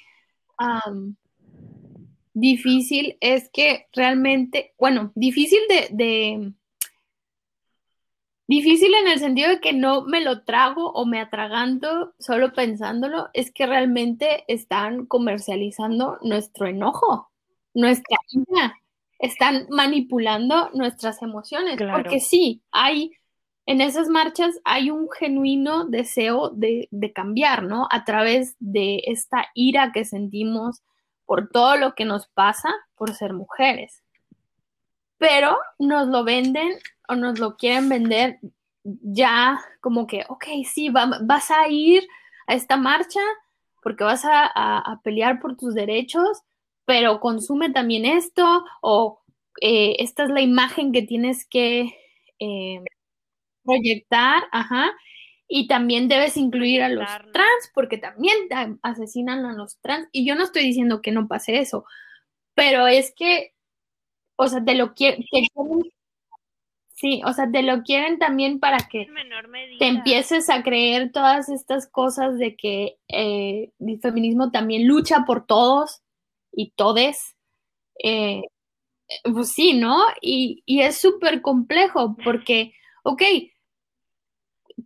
[2.34, 6.52] difícil es que realmente, bueno, difícil de, de-
[8.48, 13.30] difícil en el sentido de que no me lo trago o me atraganto solo pensándolo,
[13.34, 17.32] es que realmente están comercializando nuestro enojo,
[17.74, 18.76] nuestra ira,
[19.20, 22.02] están manipulando nuestras emociones, Claro.
[22.04, 23.12] porque sí, hay
[23.68, 27.88] en esas marchas hay un genuino deseo de, de cambiar, ¿no?
[27.90, 30.84] A través de esta ira que sentimos
[31.26, 34.04] por todo lo que nos pasa por ser mujeres.
[35.18, 36.78] Pero nos lo venden
[37.10, 38.40] o nos lo quieren vender
[38.84, 42.08] ya como que, ok, sí, va- vas a ir
[42.48, 43.20] a esta marcha
[43.82, 46.42] porque vas a, a- a pelear por tus derechos,
[46.86, 49.22] pero consume también esto o
[49.62, 51.96] eh, esta es la imagen que tienes que
[52.40, 52.82] eh,
[53.64, 54.92] proyectar, ajá,
[55.48, 58.36] y también debes incluir a los trans porque también
[58.84, 61.86] asesinan a los trans y yo no estoy diciendo que no pase eso,
[62.56, 63.54] pero es que,
[64.38, 65.26] o sea, te lo quieren,
[66.96, 69.08] sí, o sea, te lo quieren también para que
[69.80, 75.46] te empieces a creer todas estas cosas de que eh, el feminismo también lucha por
[75.46, 76.02] todos
[76.52, 77.36] y todes.
[78.04, 78.42] Eh,
[79.24, 80.00] pues sí, ¿no?
[80.22, 83.22] Y, y es súper complejo porque, ok,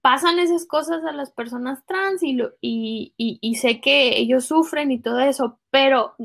[0.02, 4.91] pasan esas cosas a las personas trans y, lo, y, y, sé que ellos sufren
[4.91, 6.15] y todo eso, pero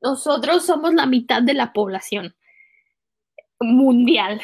[0.00, 2.34] nosotros somos la mitad de la población
[3.60, 4.40] mundial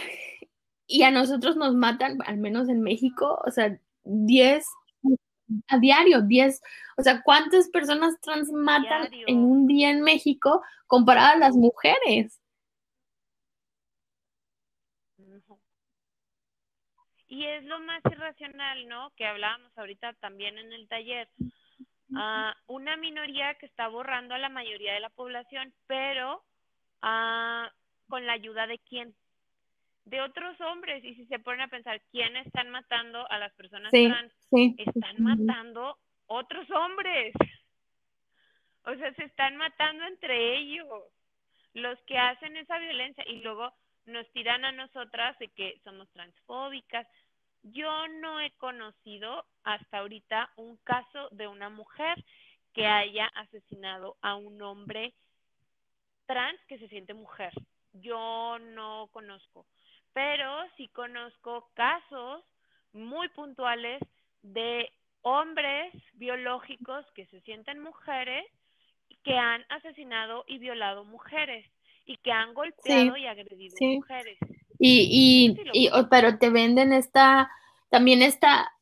[0.90, 4.66] y a nosotros nos matan, al menos en México, o sea, 10
[5.68, 6.60] a diario, 10,
[6.96, 12.40] o sea, ¿cuántas personas trans matan en un día en México comparado a las mujeres?
[17.28, 19.12] Y es lo más irracional, ¿no?
[19.14, 21.28] Que hablábamos ahorita también en el taller.
[22.10, 26.42] Uh, una minoría que está borrando a la mayoría de la población, pero
[27.04, 27.70] uh,
[28.08, 29.14] con la ayuda de quién?
[30.10, 31.04] De otros hombres.
[31.04, 34.32] Y si se ponen a pensar, ¿quién están matando a las personas trans?
[34.78, 35.96] Están matando
[36.26, 37.32] otros hombres.
[38.84, 40.86] O sea, se están matando entre ellos.
[41.74, 43.24] Los que hacen esa violencia.
[43.28, 43.72] Y luego
[44.06, 47.06] nos tiran a nosotras de que somos transfóbicas.
[47.62, 52.24] Yo no he conocido hasta ahorita un caso de una mujer
[52.72, 55.12] que haya asesinado a un hombre
[56.26, 57.52] trans que se siente mujer.
[57.92, 59.66] Yo no conozco,
[60.12, 62.44] pero sí conozco casos
[62.92, 64.00] muy puntuales
[64.42, 64.90] de
[65.22, 68.44] hombres biológicos que se sienten mujeres
[69.24, 71.66] que han asesinado y violado mujeres
[72.06, 74.38] y que han golpeado y agredido mujeres.
[74.78, 77.50] Y, y, y, pero te venden esta,
[77.90, 78.72] también esta,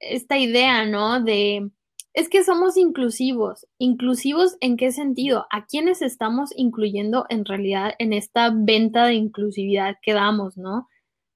[0.00, 1.20] esta idea, ¿no?
[1.20, 1.70] De,
[2.12, 3.66] es que somos inclusivos.
[3.78, 5.46] ¿Inclusivos en qué sentido?
[5.50, 10.88] ¿A quiénes estamos incluyendo en realidad en esta venta de inclusividad que damos, ¿no?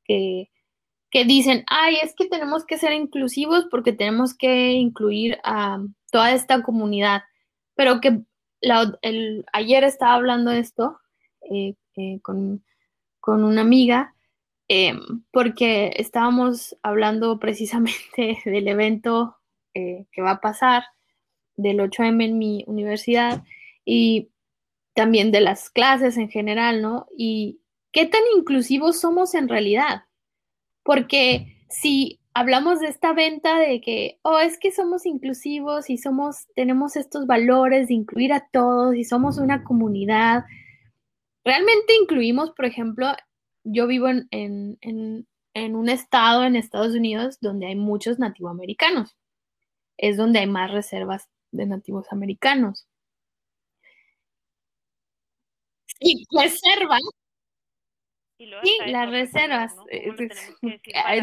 [0.05, 0.51] Que,
[1.11, 5.79] que dicen, ay, es que tenemos que ser inclusivos porque tenemos que incluir a
[6.11, 7.23] toda esta comunidad.
[7.77, 8.23] Pero que
[9.03, 10.99] el, ayer estaba hablando de esto
[11.51, 12.65] eh, eh, con,
[13.21, 14.15] con, una amiga
[14.69, 19.37] em, porque estábamos hablando precisamente del evento
[19.75, 20.85] eh, que va a pasar
[21.57, 23.45] del 8M en mi universidad
[23.85, 24.31] y
[24.95, 27.07] también de las clases en general, ¿no?
[27.17, 27.61] Y
[27.93, 30.05] qué tan inclusivos somos en realidad.
[30.83, 36.47] Porque si hablamos de esta venta de que, oh, es que somos inclusivos y somos,
[36.55, 40.45] tenemos estos valores de incluir a todos y somos una comunidad.
[41.45, 43.07] Realmente incluimos, por ejemplo,
[43.63, 49.17] yo vivo en, en, en, un estado en Estados Unidos donde hay muchos nativoamericanos.
[49.97, 52.87] Es donde hay más reservas de nativos americanos.
[56.01, 57.01] Y reservas
[58.37, 59.75] Sí, las reservas.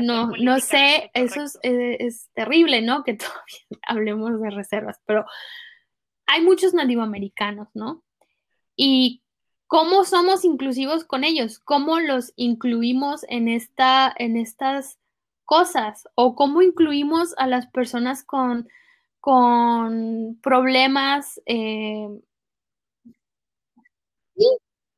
[0.02, 0.32] ¿no?
[0.40, 3.04] no, sé, eso eh, es, terrible, ¿no?
[3.04, 5.26] Que todavía hablemos de reservas, pero
[6.26, 8.04] hay muchos nativoamericanos, ¿no?
[8.76, 9.24] Y
[9.68, 14.98] cómo somos inclusivos con ellos, cómo los incluimos en, esta, en estas
[15.52, 18.70] cosas o cómo incluimos a las personas con,
[19.20, 21.42] con problemas.
[21.46, 22.08] Eh,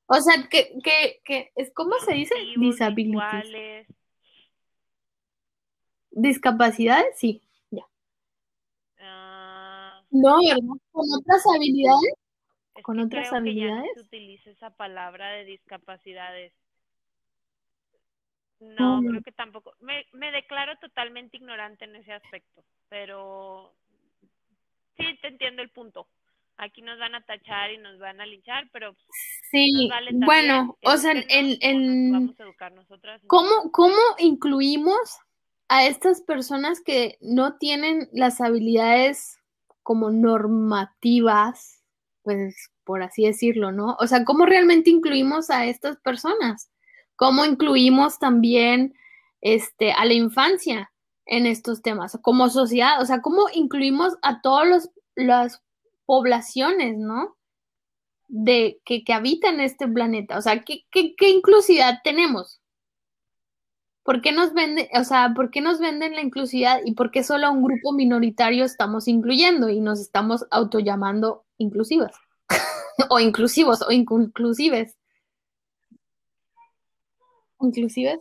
[0.05, 3.87] o sea, que, que, que es como se dice disabilities.
[6.11, 7.87] Discapacidades, sí, ya.
[8.99, 10.03] Ah.
[10.11, 10.77] no, ¿verdad?
[10.91, 12.13] Con otras habilidades.
[12.83, 13.89] con otras habilidades.
[13.95, 16.53] se utiliza esa palabra de discapacidades.
[18.77, 19.73] No, creo que tampoco.
[19.81, 23.73] Me, me declaro totalmente ignorante en ese aspecto, pero
[24.97, 26.07] sí te entiendo el punto
[26.57, 28.95] aquí nos van a tachar y nos van a linchar, pero
[29.51, 29.89] sí,
[30.25, 33.21] bueno, o sea, en, en vamos a educar nosotras.
[33.27, 35.19] ¿Cómo, ¿Cómo incluimos
[35.67, 39.39] a estas personas que no tienen las habilidades
[39.81, 41.81] como normativas,
[42.21, 43.95] pues por así decirlo, ¿no?
[43.99, 46.69] O sea, ¿cómo realmente incluimos a estas personas?
[47.15, 48.95] ¿Cómo incluimos también
[49.41, 50.91] este, a la infancia
[51.25, 52.17] en estos temas?
[52.21, 55.61] Como sociedad, o sea, ¿cómo incluimos a todos los, los
[56.05, 57.35] poblaciones, ¿no?
[58.27, 60.37] De que, que habitan este planeta.
[60.37, 62.61] O sea, ¿qué, qué, qué inclusividad tenemos?
[64.03, 67.23] ¿Por qué nos venden, o sea, por qué nos venden la inclusividad y por qué
[67.23, 72.13] solo a un grupo minoritario estamos incluyendo y nos estamos autollamando inclusivas?
[73.09, 74.97] o inclusivos o inclusives.
[77.63, 78.19] Inclusives.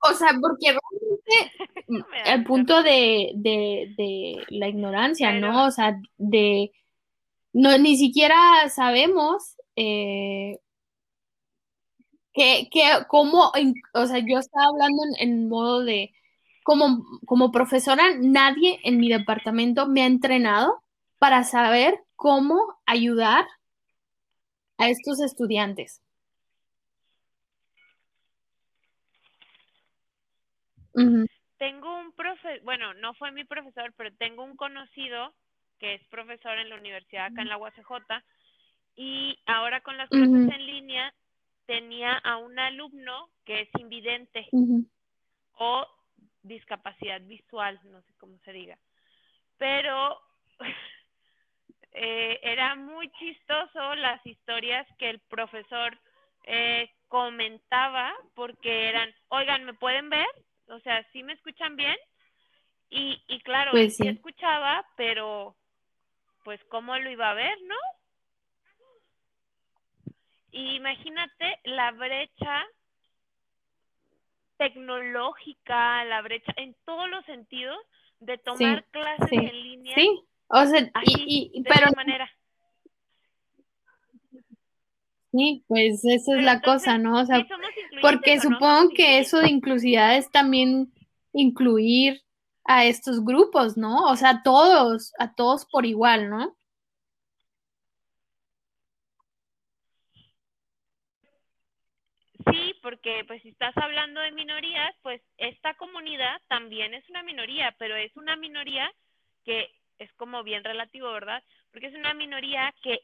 [0.00, 0.76] O sea, porque
[1.88, 5.66] realmente el punto de, de, de la ignorancia, ¿no?
[5.66, 6.72] O sea, de
[7.52, 8.36] no ni siquiera
[8.68, 10.58] sabemos eh,
[12.32, 13.50] que, que cómo,
[13.94, 16.12] o sea, yo estaba hablando en, en modo de
[16.64, 20.82] como, como profesora, nadie en mi departamento me ha entrenado
[21.18, 23.46] para saber cómo ayudar
[24.76, 26.02] a estos estudiantes.
[31.58, 35.34] Tengo un profe, bueno, no fue mi profesor, pero tengo un conocido
[35.78, 38.22] que es profesor en la universidad acá en la UACJ
[38.96, 41.14] y ahora con las clases en línea
[41.66, 44.48] tenía a un alumno que es invidente
[45.58, 45.86] o
[46.42, 48.78] discapacidad visual, no sé cómo se diga.
[49.58, 50.20] Pero
[51.92, 55.98] eh, era muy chistoso las historias que el profesor
[56.44, 60.26] eh, comentaba porque eran, oigan, ¿me pueden ver?
[60.68, 61.96] O sea, ¿sí me escuchan bien?
[62.90, 64.08] Y, y claro, Pues sí sí.
[64.08, 65.56] escuchaba, pero
[66.44, 67.74] pues cómo lo iba a ver, ¿no?
[70.50, 72.64] Y imagínate la brecha
[74.56, 77.78] tecnológica, la brecha en todos los sentidos
[78.20, 81.96] de tomar clases sí, en línea Sí, o sea, así, y, y- de pero esa
[81.96, 82.37] manera.
[85.32, 87.20] Sí, pues esa es Pero la entonces, cosa, ¿no?
[87.20, 90.92] O sea, ¿sí somos incluyentes porque supongo que eso de inclusividad es también
[91.32, 92.22] incluir
[92.64, 94.04] a estos grupos, ¿no?
[94.10, 96.54] O sea, todos, a todos por igual, ¿no?
[102.50, 107.74] Sí, porque pues si estás hablando de minorías, pues esta comunidad también es una minoría,
[107.78, 108.90] pero es una minoría
[109.44, 111.42] que es como bien relativo, ¿verdad?
[111.70, 113.00] Porque es una minoría que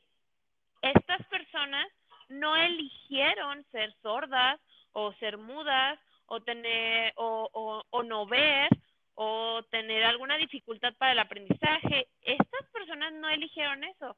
[0.82, 1.88] estas personas
[2.28, 4.60] no eligieron ser sordas
[4.92, 8.68] o ser mudas o tener o, o, o no ver
[9.14, 12.08] o tener alguna dificultad para el aprendizaje.
[12.22, 14.16] Estas personas no eligieron eso.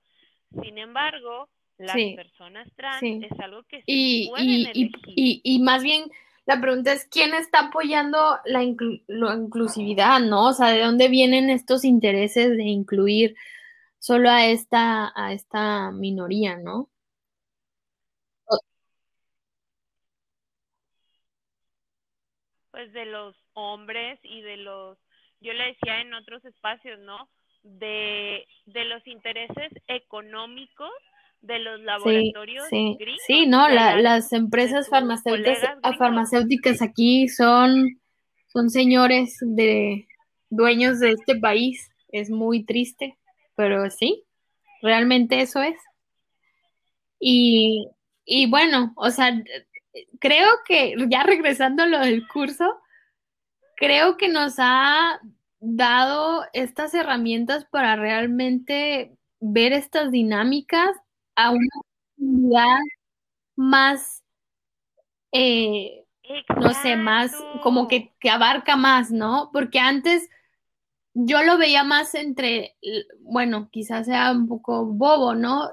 [0.63, 1.49] Sin embargo,
[1.79, 3.21] las Sí, personas trans sí.
[3.21, 5.43] es algo que sí Y, pueden y, y, elegir.
[5.45, 6.05] y, y más bien
[6.47, 10.49] la pregunta es, ¿quién está apoyando la, inclu- la inclusividad, no?
[10.49, 13.37] O sea, ¿de dónde vienen estos intereses de incluir
[13.99, 16.89] solo a esta, a esta minoría, no?
[22.77, 24.99] Pues de los hombres y de los,
[25.41, 27.27] yo le decía en otros espacios, ¿no?
[27.63, 30.91] De, de los intereses económicos
[31.41, 33.23] de los laboratorios sí, gringos.
[33.27, 37.99] sí, no, la- las- empresas farmacéuticas, farmacéuticas aquí son,
[38.49, 40.07] son señores de
[40.51, 41.91] dueños de este país.
[42.13, 43.17] Es muy triste,
[43.55, 44.25] pero sí,
[44.83, 45.77] realmente eso es.
[47.19, 47.89] Y,
[48.27, 49.33] y bueno, o sea,
[50.19, 52.81] creo que ya regresando a lo del curso,
[53.77, 55.21] creo que nos ha
[55.61, 60.91] dado estas herramientas para realmente ver estas dinámicas
[61.37, 61.67] a una
[62.17, 62.79] comunidad
[63.57, 64.23] más,
[65.33, 66.05] eh,
[66.61, 67.33] no sé, más
[67.63, 69.51] como que, que abarca más, ¿no?
[69.53, 70.29] Porque antes
[71.15, 72.77] yo lo veía más entre,
[73.21, 75.71] bueno, quizás sea un poco bobo, ¿no?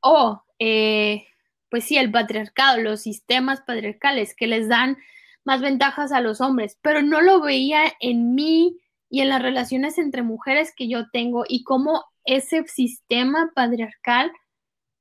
[0.00, 1.26] O, eh,
[1.70, 4.96] pues sí, el patriarcado, los sistemas patriarcales que les dan
[5.44, 8.78] más ventajas a los hombres, pero no lo veía en mí
[9.10, 14.30] y en las relaciones entre mujeres que yo tengo y cómo ese sistema patriarcal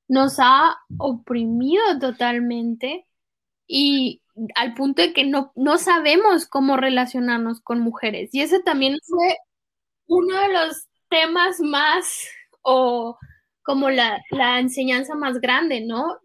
[0.07, 3.05] nos ha oprimido totalmente
[3.67, 4.21] y
[4.55, 8.29] al punto de que no, no sabemos cómo relacionarnos con mujeres.
[8.33, 9.35] Y ese también fue
[10.05, 12.29] uno de los temas más
[12.61, 13.17] o
[13.63, 16.17] como la, la enseñanza más grande, ¿no?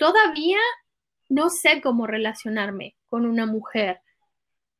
[0.00, 0.56] Todavía
[1.28, 4.00] no sé cómo relacionarme con una mujer.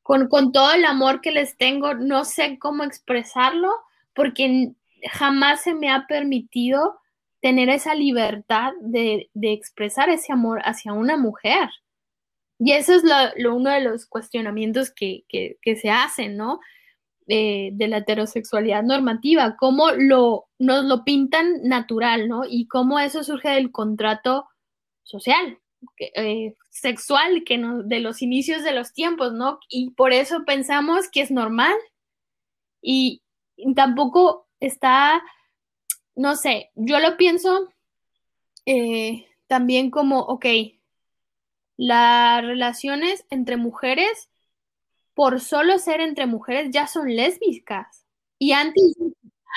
[0.02, 3.70] Con, con todo el amor que les tengo, no sé cómo expresarlo
[4.14, 4.72] porque
[5.12, 6.98] jamás se me ha permitido
[7.42, 11.68] tener esa libertad de, de expresar ese amor hacia una mujer.
[12.58, 16.60] Y eso es lo, uno de los cuestionamientos que, que, que se hacen, ¿no?
[17.28, 22.42] Eh, de la heterosexualidad normativa, cómo lo, nos lo pintan natural, ¿no?
[22.48, 24.48] Y cómo eso surge del contrato
[25.10, 25.58] social,
[25.98, 29.58] eh, sexual, que no, de los inicios de los tiempos, ¿no?
[29.68, 31.74] Y por eso pensamos que es normal.
[32.82, 33.22] Y,
[33.56, 35.22] y tampoco está,
[36.14, 37.68] no sé, yo lo pienso
[38.66, 40.46] eh, también como, ok,
[41.76, 44.30] las relaciones entre mujeres,
[45.14, 48.06] por solo ser entre mujeres, ya son lésbicas.
[48.38, 48.96] Y antes,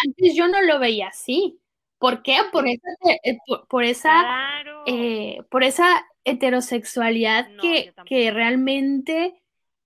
[0.05, 1.59] antes yo no lo veía así,
[2.03, 2.37] ¿Por qué?
[2.51, 2.87] Por esa,
[3.23, 4.83] eh, por, por esa, Claro.
[4.87, 9.41] eh, por esa heterosexualidad No, que, que realmente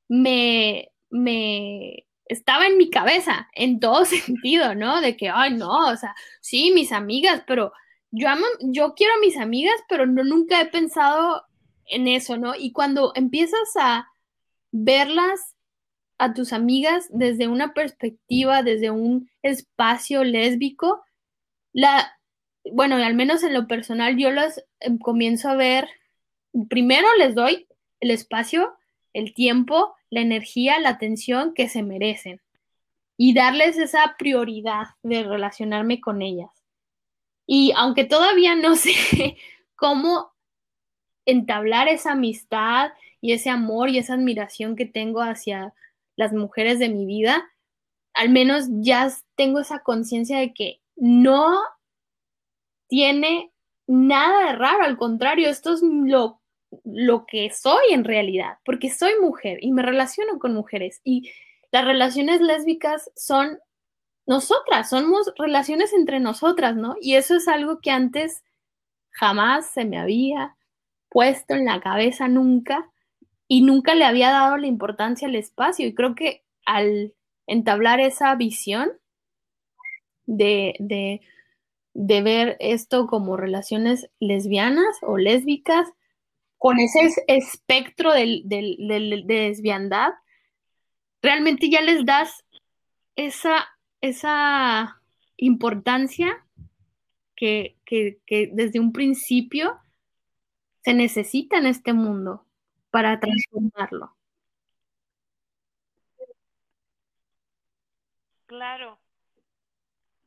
[0.08, 5.02] me, me estaba en mi cabeza, en todo sentido, ¿no?
[5.02, 7.72] De que, ay, no, o sea, sí, mis amigas, pero
[8.12, 11.44] yo amo, yo quiero a mis amigas, pero no, nunca he pensado
[11.86, 12.54] en eso, ¿no?
[12.58, 14.08] Y cuando empiezas a
[14.72, 15.56] verlas
[16.18, 21.04] a tus amigas desde una perspectiva, desde un espacio lésbico,
[21.78, 22.20] la,
[22.72, 25.88] bueno, al menos en lo personal, yo las eh, comienzo a ver,
[26.70, 27.68] primero les doy
[28.00, 28.74] el espacio,
[29.14, 32.42] el tiempo, la energía, la atención que se merecen
[33.16, 36.50] y darles esa prioridad de relacionarme con ellas.
[37.46, 39.38] Y aunque todavía no sé
[39.76, 40.32] cómo
[41.28, 42.90] entablar esa amistad
[43.22, 45.76] y ese amor y esa admiración que tengo hacia
[46.16, 47.48] las mujeres de mi vida,
[48.16, 51.60] al menos ya tengo esa conciencia de que no
[52.88, 53.52] tiene
[53.88, 56.42] nada de raro, al contrario, esto es lo,
[56.84, 61.32] lo que soy en realidad, porque soy mujer y me relaciono con mujeres y
[61.72, 63.60] las relaciones lésbicas son
[64.26, 66.96] nosotras, somos relaciones entre nosotras, ¿no?
[67.02, 68.44] Y eso es algo que antes
[69.12, 70.58] jamás se me había
[71.10, 72.92] puesto en la cabeza nunca
[73.48, 77.14] y nunca le había dado la importancia al espacio y creo que al
[77.48, 78.92] entablar esa visión
[80.28, 81.22] de, de,
[81.96, 85.90] de ver esto como relaciones lesbianas o lésbicas,
[86.60, 90.14] con ese espectro de, de, de,
[91.22, 92.46] realmente ya les das
[93.16, 93.68] esa,
[94.02, 95.02] esa
[95.38, 96.44] importancia
[97.36, 99.80] que, que, que, desde un principio
[100.84, 102.46] se necesita en este mundo
[102.90, 104.16] para transformarlo.
[108.48, 108.98] Claro.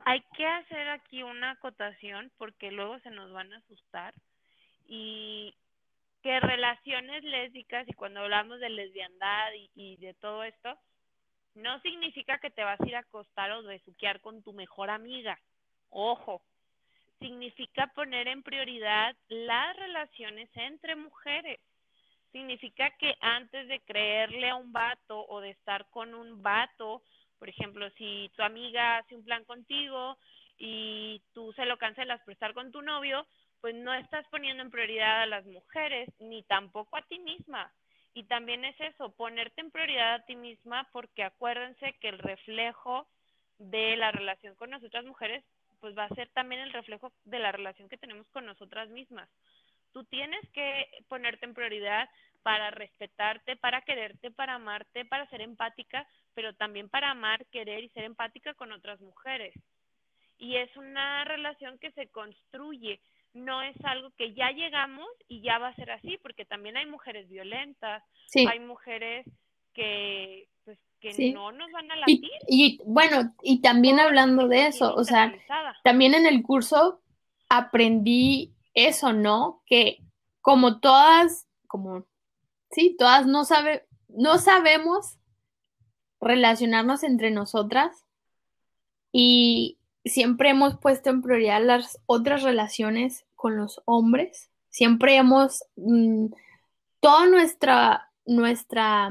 [0.05, 4.15] Hay que hacer aquí una acotación porque luego se nos van a asustar
[4.87, 5.55] y
[6.23, 10.79] que relaciones lésbicas y cuando hablamos de lesbiandad y, y, de todo esto,
[11.55, 15.39] no significa que te vas a ir a acostar o besuquear con tu mejor amiga.
[15.91, 16.43] Ojo,
[17.19, 21.61] significa poner en prioridad las relaciones entre mujeres.
[22.33, 27.03] Significa que antes de creerle a un vato o de estar con un vato,
[27.41, 30.19] por ejemplo, si tu amiga hace un plan contigo
[30.59, 33.27] y tú se lo cancelas por estar con tu novio,
[33.63, 37.73] pues no estás poniendo en prioridad a las mujeres ni tampoco a ti misma.
[38.13, 43.09] Y también es eso, ponerte en prioridad a ti misma porque acuérdense que el reflejo
[43.59, 45.43] de la relación con nosotras mujeres
[45.81, 49.31] pues va a ser también el reflejo de la relación que tenemos con nosotras mismas.
[49.93, 52.07] Tú tienes que ponerte en prioridad
[52.43, 57.89] para respetarte, para quererte, para amarte, para ser empática, pero también para amar, querer y
[57.91, 59.55] ser empática con otras mujeres.
[60.39, 63.01] Y es una relación que se construye,
[63.35, 66.87] no es algo que ya llegamos y ya va a ser así, porque también hay
[66.87, 68.47] mujeres violentas, sí.
[68.51, 69.27] hay mujeres
[69.75, 71.33] que pues que sí.
[71.33, 72.31] no nos van a latir.
[72.49, 75.33] Y, y bueno, y también hablando de eso, o sea,
[75.85, 77.01] también en el curso
[77.49, 79.63] aprendí eso, ¿no?
[79.67, 79.99] Que
[80.41, 82.07] como todas, como
[82.71, 85.19] sí, todas no sabe, no sabemos
[86.21, 88.05] relacionarnos entre nosotras
[89.13, 94.51] y siempre hemos puesto en prioridad las otras relaciones con los hombres.
[94.69, 96.27] Siempre hemos mmm,
[97.01, 99.11] toda nuestra nuestra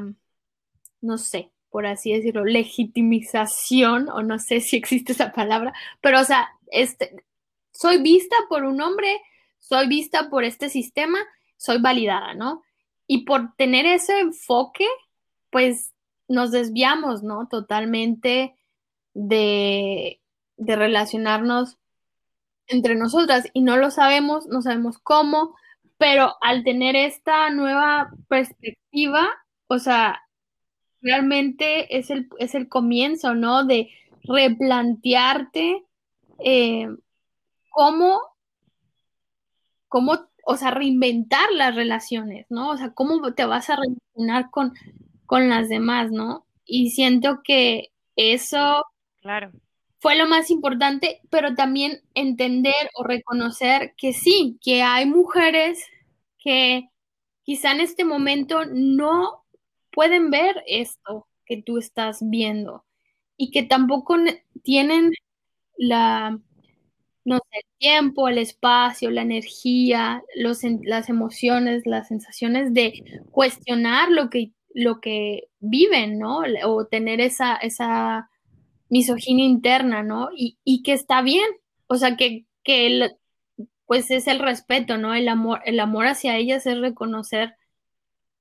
[1.01, 6.23] no sé, por así decirlo, legitimización, o no sé si existe esa palabra, pero o
[6.23, 7.23] sea, este,
[7.71, 9.21] soy vista por un hombre,
[9.59, 11.19] soy vista por este sistema,
[11.57, 12.63] soy validada, ¿no?
[13.07, 14.87] Y por tener ese enfoque,
[15.49, 15.93] pues
[16.29, 17.47] nos desviamos, ¿no?
[17.47, 18.55] Totalmente
[19.13, 20.21] de,
[20.57, 21.77] de relacionarnos
[22.67, 25.55] entre nosotras y no lo sabemos, no sabemos cómo,
[25.97, 29.27] pero al tener esta nueva perspectiva,
[29.67, 30.21] o sea,
[31.01, 33.65] realmente es el, es el comienzo, ¿no?
[33.65, 33.89] De
[34.23, 35.83] replantearte
[36.39, 36.87] eh,
[37.69, 38.19] cómo,
[39.87, 42.69] cómo, o sea, reinventar las relaciones, ¿no?
[42.69, 44.73] O sea, cómo te vas a relacionar con,
[45.29, 46.47] con las demás, ¿no?
[46.65, 48.83] Y siento que eso
[49.21, 49.51] claro.
[49.99, 55.85] fue lo más importante, pero también entender o reconocer que sí, que hay mujeres
[56.39, 56.89] que
[57.43, 59.45] quizá en este momento no
[59.91, 62.83] pueden ver esto que tú estás viendo
[63.37, 64.17] y que tampoco
[64.63, 65.11] tienen
[65.77, 66.39] la,
[67.23, 74.09] no sé, el tiempo, el espacio, la energía, los, las emociones, las sensaciones de cuestionar
[74.09, 76.41] lo que, lo que viven, ¿no?
[76.65, 78.29] O tener esa, esa
[78.89, 80.29] misoginia interna, ¿no?
[80.35, 81.47] Y, y que está bien,
[81.87, 83.17] o sea, que que el,
[83.85, 85.15] pues es el respeto, ¿no?
[85.15, 87.55] El amor, el amor hacia ellas es reconocer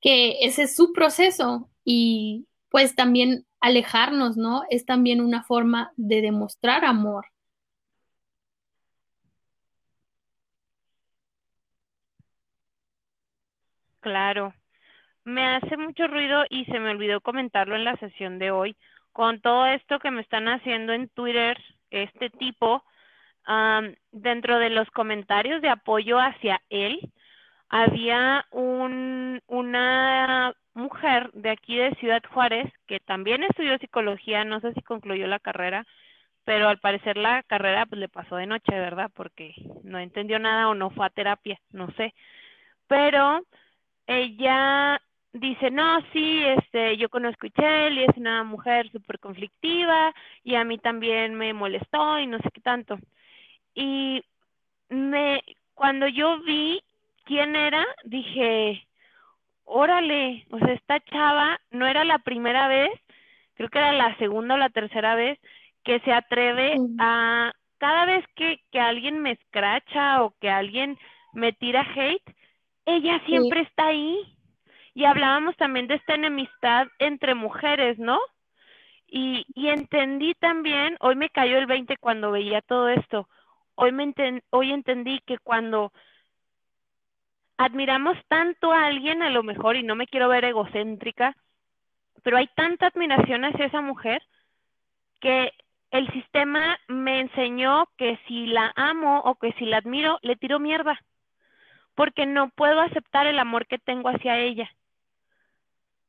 [0.00, 4.62] que ese es su proceso y pues también alejarnos, ¿no?
[4.70, 7.26] Es también una forma de demostrar amor.
[14.00, 14.52] Claro.
[15.28, 18.74] Me hace mucho ruido y se me olvidó comentarlo en la sesión de hoy.
[19.12, 22.82] Con todo esto que me están haciendo en Twitter, este tipo,
[24.10, 27.12] dentro de los comentarios de apoyo hacia él,
[27.68, 34.72] había un, una mujer de aquí de Ciudad Juárez que también estudió psicología, no sé
[34.72, 35.84] si concluyó la carrera,
[36.44, 39.10] pero al parecer la carrera pues le pasó de noche, ¿verdad?
[39.14, 39.52] Porque
[39.82, 42.14] no entendió nada o no fue a terapia, no sé.
[42.86, 43.42] Pero
[44.06, 45.02] ella
[45.32, 50.14] dice, no, sí, este, yo conozco a Chel y es una mujer súper conflictiva
[50.44, 52.98] y a mí también me molestó y no sé qué tanto.
[53.74, 54.22] Y
[54.88, 55.42] me,
[55.74, 56.82] cuando yo vi
[57.24, 58.86] quién era, dije,
[59.64, 62.90] órale, o sea, esta chava no era la primera vez,
[63.54, 65.38] creo que era la segunda o la tercera vez
[65.84, 70.98] que se atreve a, cada vez que, que alguien me escracha o que alguien
[71.32, 72.34] me tira hate,
[72.86, 74.37] ella siempre está ahí.
[74.98, 78.18] Y hablábamos también de esta enemistad entre mujeres, ¿no?
[79.06, 83.28] Y, entendí también, hoy me cayó el 20 cuando veía todo esto,
[83.76, 84.12] hoy, me
[84.50, 85.92] hoy entendí que cuando
[87.58, 91.36] admiramos tanto a alguien, a lo mejor, y no me quiero ver egocéntrica,
[92.24, 94.20] pero hay tanta admiración hacia esa mujer
[95.20, 95.52] que
[95.92, 100.58] el sistema me enseñó que si la amo o que si la admiro, le tiro
[100.58, 101.00] mierda
[101.94, 104.68] porque no puedo aceptar el amor que tengo hacia ella,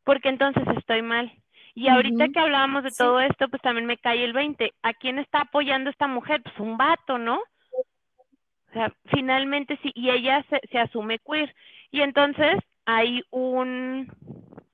[0.10, 1.32] porque entonces estoy mal.
[1.76, 4.74] Y ahorita que hablábamos de todo esto, pues también me cae el 20.
[4.82, 6.42] ¿A quién está apoyando esta mujer?
[6.42, 7.36] Pues un vato, ¿no?
[7.36, 11.54] O sea, finalmente sí, y ella se, se asume queer.
[11.92, 12.56] Y entonces
[12.86, 14.12] hay un,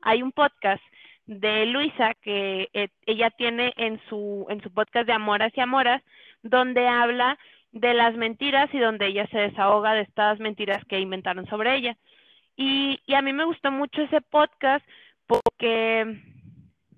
[0.02, 0.82] hay un podcast
[1.26, 6.02] de Luisa que eh, ella tiene en su, en su podcast de Amor hacia Amoras,
[6.44, 7.38] donde habla
[7.74, 11.98] de las mentiras y donde ella se desahoga de estas mentiras que inventaron sobre ella.
[12.56, 14.86] Y, y a mí me gustó mucho ese podcast
[15.28, 16.22] porque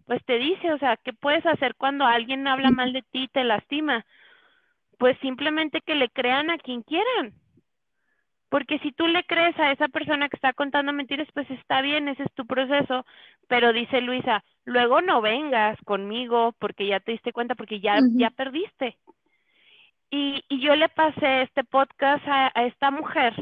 [0.05, 3.27] pues te dice, o sea, ¿qué puedes hacer cuando alguien habla mal de ti y
[3.27, 4.05] te lastima?
[4.97, 7.33] Pues simplemente que le crean a quien quieran.
[8.49, 12.07] Porque si tú le crees a esa persona que está contando mentiras, pues está bien,
[12.07, 13.05] ese es tu proceso.
[13.49, 18.29] Pero dice Luisa, luego no vengas conmigo porque ya te diste cuenta, porque ya, ya
[18.29, 18.97] perdiste.
[20.09, 23.33] Y, y yo le pasé este podcast a, esta mujer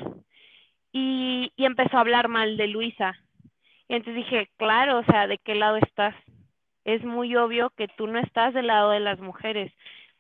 [0.92, 3.16] y, y empezó a hablar mal de Luisa.
[3.88, 6.16] Y entonces dije, claro, o sea, ¿de qué lado estás?
[6.84, 9.72] Es muy obvio que tú no estás del lado de las mujeres,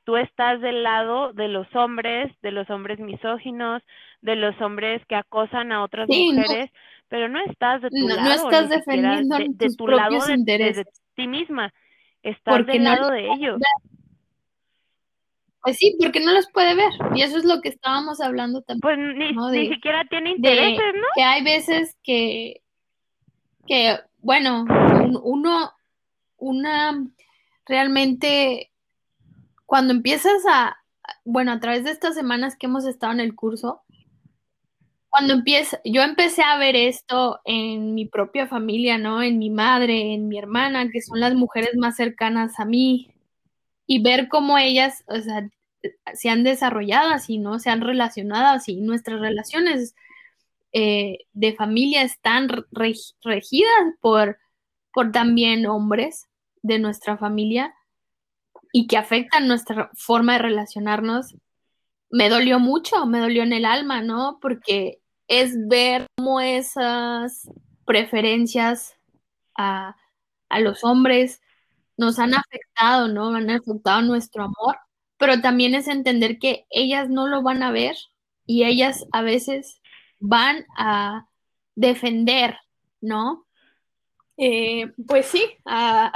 [0.03, 3.82] tú estás del lado de los hombres, de los hombres misóginos,
[4.22, 6.72] de los hombres que acosan a otras mujeres,
[7.07, 10.86] pero no estás de tu lado, no estás defendiendo de, tu lado de,
[11.16, 11.74] ti misma,
[12.24, 13.59] estás del lado de ellos.
[15.61, 16.91] Pues sí, porque no los puede ver.
[17.16, 18.82] Y eso es lo que estábamos hablando también.
[18.82, 21.07] Pues ni, siquiera tiene intereses, ¿no?
[21.16, 22.61] Que hay veces que,
[23.68, 24.66] que bueno,
[25.24, 25.72] uno,
[26.38, 27.07] una,
[27.68, 28.72] realmente,
[29.68, 30.78] cuando empiezas a,
[31.24, 33.84] bueno, a través de estas semanas que hemos estado en el curso,
[35.09, 39.22] cuando empieza, yo empecé a ver esto en mi propia familia, ¿no?
[39.22, 43.11] En mi madre, en mi hermana, que son las mujeres más cercanas a mí,
[43.86, 45.47] y ver cómo ellas, o sea,
[46.16, 47.59] se han desarrollado así, ¿no?
[47.59, 48.78] Se han relacionado así.
[48.82, 49.95] Nuestras relaciones
[50.76, 52.50] eh, de familia están
[53.24, 53.72] regidas
[54.02, 54.38] por,
[54.94, 56.28] por también hombres
[56.62, 57.74] de nuestra familia
[58.74, 61.36] y que afectan nuestra forma de relacionarnos.
[62.10, 64.40] Me dolió mucho, me dolió en el alma, ¿no?
[64.42, 67.50] Porque es ver cómo esas
[67.86, 68.96] preferencias
[69.58, 69.96] a,
[70.50, 71.42] a los hombres
[71.98, 73.34] nos han afectado, ¿no?
[73.34, 74.76] Han afectado nuestro amor
[75.18, 77.96] pero también es entender que ellas no lo van a ver
[78.46, 79.82] y ellas a veces
[80.20, 81.28] van a
[81.76, 82.57] defender,
[83.01, 83.45] ¿no?
[84.38, 86.11] Eh, pues sí, a,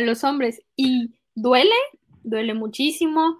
[0.00, 0.62] los hombres.
[0.76, 1.74] Y duele,
[2.22, 3.38] duele muchísimo,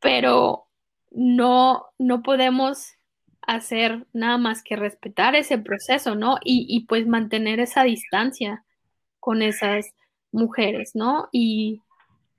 [0.00, 0.68] pero
[1.10, 2.92] no, no podemos
[3.42, 6.36] hacer nada más que respetar ese proceso, ¿no?
[6.44, 8.64] Y, pues mantener esa distancia
[9.20, 9.94] con esas
[10.32, 11.28] mujeres, ¿no?
[11.32, 11.82] Y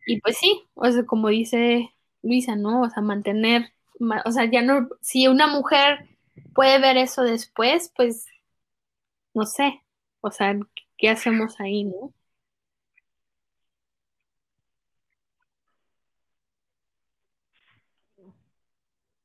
[0.08, 1.94] y pues sí, o sea, como dice
[2.24, 2.82] Luisa, ¿no?
[2.82, 3.74] O sea, mantener,
[4.26, 6.08] o sea, ya no, si una mujer
[6.54, 8.26] puede ver eso después, pues,
[9.34, 9.82] no sé,
[10.22, 10.54] o sea,
[10.98, 12.14] ¿qué hacemos ahí, no?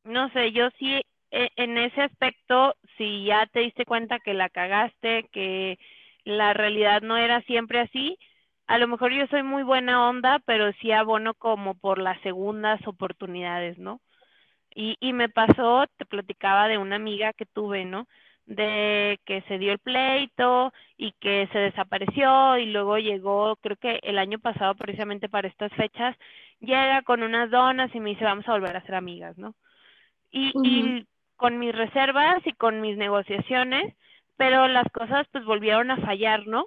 [0.04, 1.00] no sé, yo sí
[1.30, 5.78] e, en ese aspecto, si ya te diste cuenta que la cagaste, que
[6.24, 8.18] la realidad no era siempre así,
[8.66, 12.80] a lo mejor yo soy muy buena onda, pero sí abono como por las segundas
[12.86, 14.00] oportunidades, ¿no?
[14.74, 18.06] Y, y me pasó, te platicaba de una amiga que tuve, ¿no?
[18.46, 24.00] De que se dio el pleito y que se desapareció y luego llegó, creo que
[24.02, 26.16] el año pasado precisamente para estas fechas,
[26.60, 29.54] llega con unas donas y me dice, vamos a volver a ser amigas, ¿no?
[30.30, 31.06] Y, y
[31.36, 33.94] con mis reservas y con mis negociaciones,
[34.36, 36.66] pero las cosas pues volvieron a fallar, ¿no?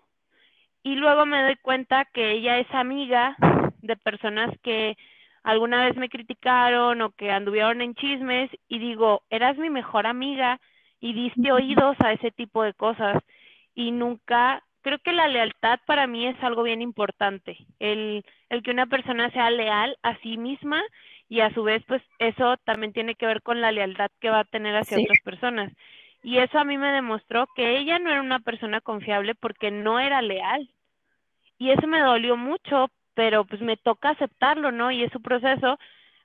[0.83, 3.35] Y luego me doy cuenta que ella es amiga
[3.81, 4.97] de personas que
[5.45, 10.59] alguna vez me criticaron o que anduvieron en chismes y digo, eras mi mejor amiga
[10.99, 13.21] y diste oídos a ese tipo de cosas
[13.75, 18.71] y nunca, creo que la lealtad para mí es algo bien importante, el, el que
[18.71, 20.81] una persona sea leal a sí misma
[21.29, 24.39] y a su vez pues eso también tiene que ver con la lealtad que va
[24.39, 25.71] a tener hacia otras personas.
[26.23, 29.99] Y eso a mí me demostró que ella no era una persona confiable porque no
[29.99, 30.71] era leal.
[31.59, 34.91] Y eso me dolió mucho pero pues me toca aceptarlo, ¿no?
[34.91, 35.77] Y es su proceso.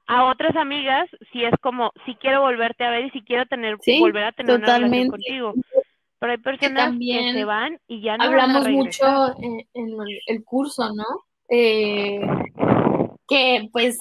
[0.06, 3.76] A otras amigas, si es como, si quiero volverte a ver y si quiero tener,
[4.00, 5.54] volver a tener una relación contigo.
[6.18, 9.06] Pero hay personas que, se van y ya no Hablamos mucho
[9.40, 11.04] en, en, el curso, ¿no?
[11.48, 12.20] Eh,
[13.26, 13.98] que pues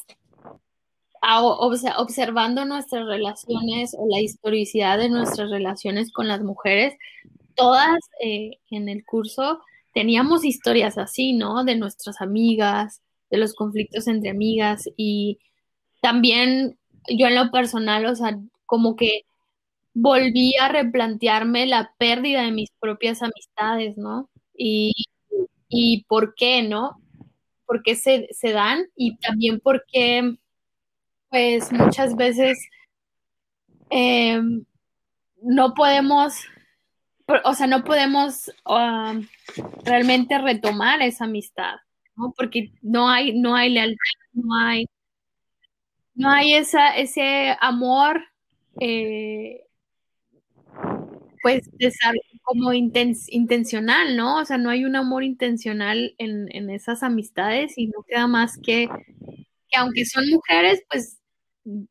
[1.22, 6.98] observando nuestras relaciones o la historicidad de nuestras relaciones con las mujeres,
[7.56, 9.62] todas eh, en el curso
[9.94, 11.64] teníamos historias así, ¿no?
[11.64, 15.40] De nuestras amigas, de los conflictos entre amigas y
[16.02, 16.78] también
[17.10, 19.24] yo en lo personal, o sea, como que
[19.94, 24.30] volví a replantearme la pérdida de mis propias amistades, ¿no?
[24.56, 24.94] Y,
[25.70, 27.02] y por qué, ¿no?
[27.66, 28.86] ¿Por qué se, se dan?
[28.96, 30.36] Y también porque,
[31.30, 32.58] pues muchas veces
[33.90, 34.66] em,
[35.42, 36.36] no podemos
[37.44, 39.26] o sea, no podemos um,
[39.84, 41.76] realmente retomar esa amistad,
[42.16, 42.34] ¿no?
[42.36, 43.98] Porque no hay, no hay lealtad,
[44.34, 44.86] no hay,
[46.16, 48.24] no hay esa, ese amor,
[48.80, 49.62] eh,
[51.42, 51.70] pues,
[52.44, 54.40] como intencional, ¿no?
[54.40, 58.58] O sea, no hay un amor intencional en, en esas amistades y no queda más
[58.58, 58.90] que,
[59.70, 61.20] que aunque son mujeres, pues,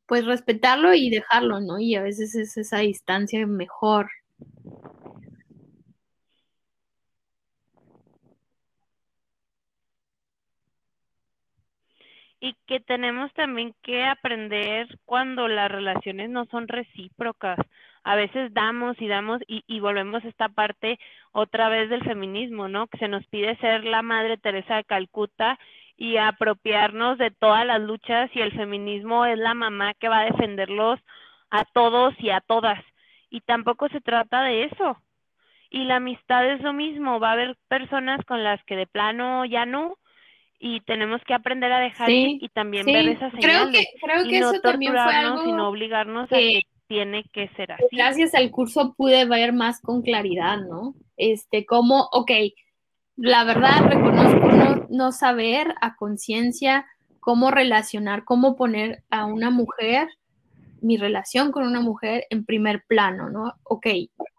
[0.06, 1.78] pues respetarlo y dejarlo, ¿no?
[1.78, 4.10] Y a veces es esa distancia mejor.
[12.40, 17.58] Y que tenemos también que aprender cuando las relaciones no son recíprocas.
[18.04, 20.98] A veces damos y damos y, y volvemos a esta parte
[21.32, 22.86] otra vez del feminismo, ¿no?
[22.86, 25.58] Que se nos pide ser la Madre Teresa de Calcuta
[25.96, 30.26] y apropiarnos de todas las luchas y el feminismo es la mamá que va a
[30.26, 31.00] defenderlos
[31.50, 32.82] a todos y a todas.
[33.30, 34.96] Y tampoco se trata de eso.
[35.70, 39.44] Y la amistad es lo mismo, va a haber personas con las que de plano
[39.44, 39.98] ya no,
[40.58, 43.42] y tenemos que aprender a dejar y también ver esas señales.
[43.42, 47.48] Creo que, creo que eso también fue algo y no obligarnos a que tiene que
[47.50, 47.84] ser así.
[47.92, 50.94] Gracias al curso pude ver más con claridad, ¿no?
[51.16, 52.30] Este, como, ok,
[53.16, 56.86] la verdad reconozco no, no saber a conciencia
[57.20, 60.08] cómo relacionar, cómo poner a una mujer,
[60.80, 63.54] mi relación con una mujer en primer plano, ¿no?
[63.64, 63.86] Ok,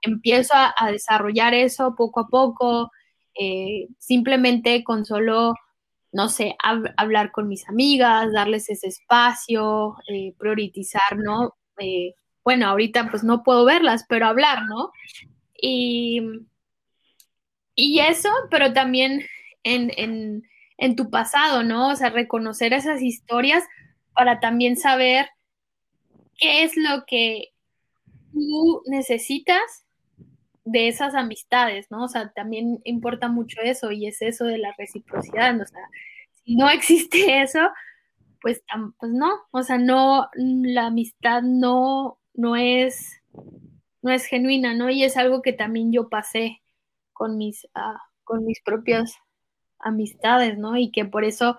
[0.01, 2.91] empiezo a, a desarrollar eso poco a poco,
[3.39, 5.53] eh, simplemente con solo
[6.11, 6.55] no sé,
[6.97, 11.55] hablar con mis amigas, darles ese espacio, eh, priorizar, ¿no?
[11.79, 14.91] Eh, bueno, ahorita pues no puedo verlas, pero hablar, ¿no?
[15.61, 16.21] Y,
[17.75, 19.25] y eso, pero también
[19.63, 20.43] en, en,
[20.77, 21.89] en tu pasado, ¿no?
[21.89, 23.63] O sea, reconocer esas historias
[24.13, 25.29] para también saber
[26.37, 27.49] qué es lo que
[28.33, 29.85] tú necesitas
[30.71, 32.03] de esas amistades, ¿no?
[32.03, 35.81] O sea, también importa mucho eso y es eso de la reciprocidad, o sea,
[36.43, 37.59] si no existe eso,
[38.41, 38.61] pues,
[38.99, 43.21] pues no, o sea, no, la amistad no, no es,
[44.01, 44.89] no es genuina, ¿no?
[44.89, 46.61] Y es algo que también yo pasé
[47.13, 49.15] con mis, uh, con mis propias
[49.79, 50.77] amistades, ¿no?
[50.77, 51.57] Y que por eso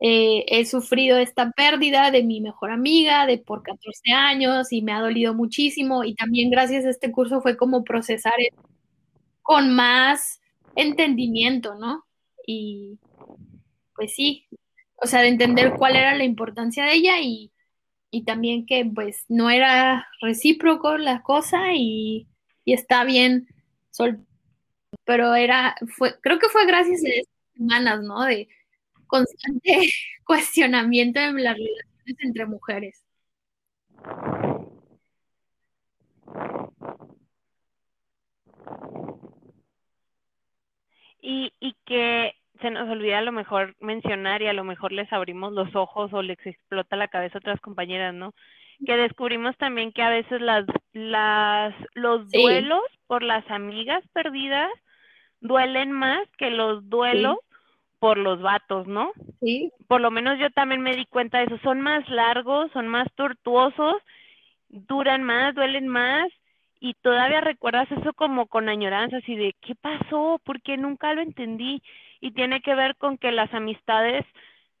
[0.00, 4.92] eh, he sufrido esta pérdida de mi mejor amiga de por 14 años y me
[4.92, 8.34] ha dolido muchísimo y también gracias a este curso fue como procesar
[9.42, 10.40] con más
[10.76, 12.04] entendimiento, ¿no?
[12.46, 12.98] Y
[13.96, 14.46] pues sí,
[14.96, 17.52] o sea, de entender cuál era la importancia de ella y,
[18.10, 22.28] y también que pues no era recíproco la cosa y,
[22.64, 23.48] y está bien
[23.90, 24.24] sol
[25.04, 28.24] pero era, fue, creo que fue gracias a estas semanas, ¿no?
[28.24, 28.48] De,
[29.08, 29.90] constante
[30.24, 33.04] cuestionamiento en las relaciones entre mujeres.
[41.20, 45.12] Y, y que se nos olvida a lo mejor mencionar y a lo mejor les
[45.12, 48.34] abrimos los ojos o les explota la cabeza a otras compañeras, ¿no?
[48.84, 52.40] Que descubrimos también que a veces las, las, los Sí.
[52.42, 54.70] duelos por las amigas perdidas
[55.40, 57.36] duelen más que los duelos
[57.98, 59.12] por los vatos, ¿no?
[59.40, 61.58] Sí, Por lo menos yo también me di cuenta de eso.
[61.62, 63.96] Son más largos, son más tortuosos,
[64.68, 66.28] duran más, duelen más
[66.80, 70.40] y todavía recuerdas eso como con añoranza, así de ¿qué pasó?
[70.44, 71.82] Porque nunca lo entendí
[72.20, 74.24] y tiene que ver con que las amistades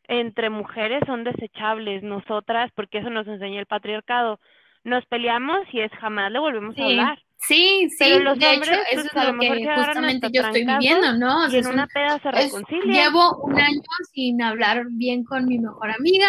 [0.04, 4.40] entre mujeres son desechables, nosotras, porque eso nos enseña el patriarcado.
[4.84, 7.18] Nos peleamos y es jamás le volvemos a hablar.
[7.40, 7.96] Sí, sí.
[7.98, 11.44] Pero los de hecho, eso pues, es a lo que justamente yo estoy viviendo, ¿no?
[11.46, 12.90] O sea, en es una un- peda se es- reconcilian.
[12.90, 13.80] llevo un año
[14.12, 16.28] sin hablar bien con mi mejor amiga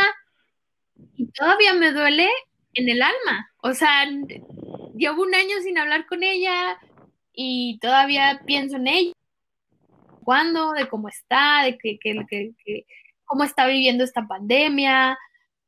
[1.15, 2.29] y todavía me duele
[2.73, 3.49] en el alma.
[3.61, 4.05] O sea,
[4.95, 6.77] llevo un año sin hablar con ella
[7.33, 9.13] y todavía pienso en ella.
[10.23, 10.73] ¿Cuándo?
[10.73, 12.85] De cómo está, de que, que, que- que-
[13.25, 15.17] cómo está viviendo esta pandemia,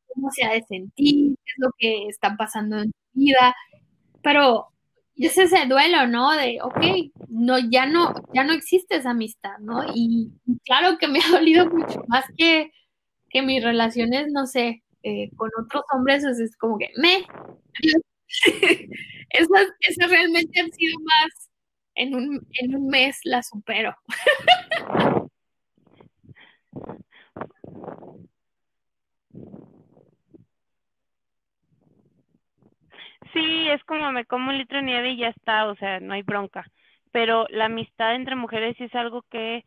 [0.07, 3.55] cómo se ha de sentir, qué es lo que está pasando en su vida.
[4.21, 4.67] Pero
[5.17, 6.31] es ese duelo, ¿no?
[6.31, 9.83] De, ok, no, ya no, ya no existe esa amistad, ¿no?
[9.93, 12.71] Y, y claro que me ha dolido mucho más que,
[13.29, 17.25] que mis relaciones, no sé, eh, con otros hombres, es, es como que me.
[19.29, 21.49] esas, esas realmente han sido más,
[21.95, 23.95] en un, en un mes las supero.
[33.33, 36.13] Sí, es como me como un litro de nieve y ya está, o sea, no
[36.13, 36.65] hay bronca.
[37.11, 39.63] Pero la amistad entre mujeres sí es algo que,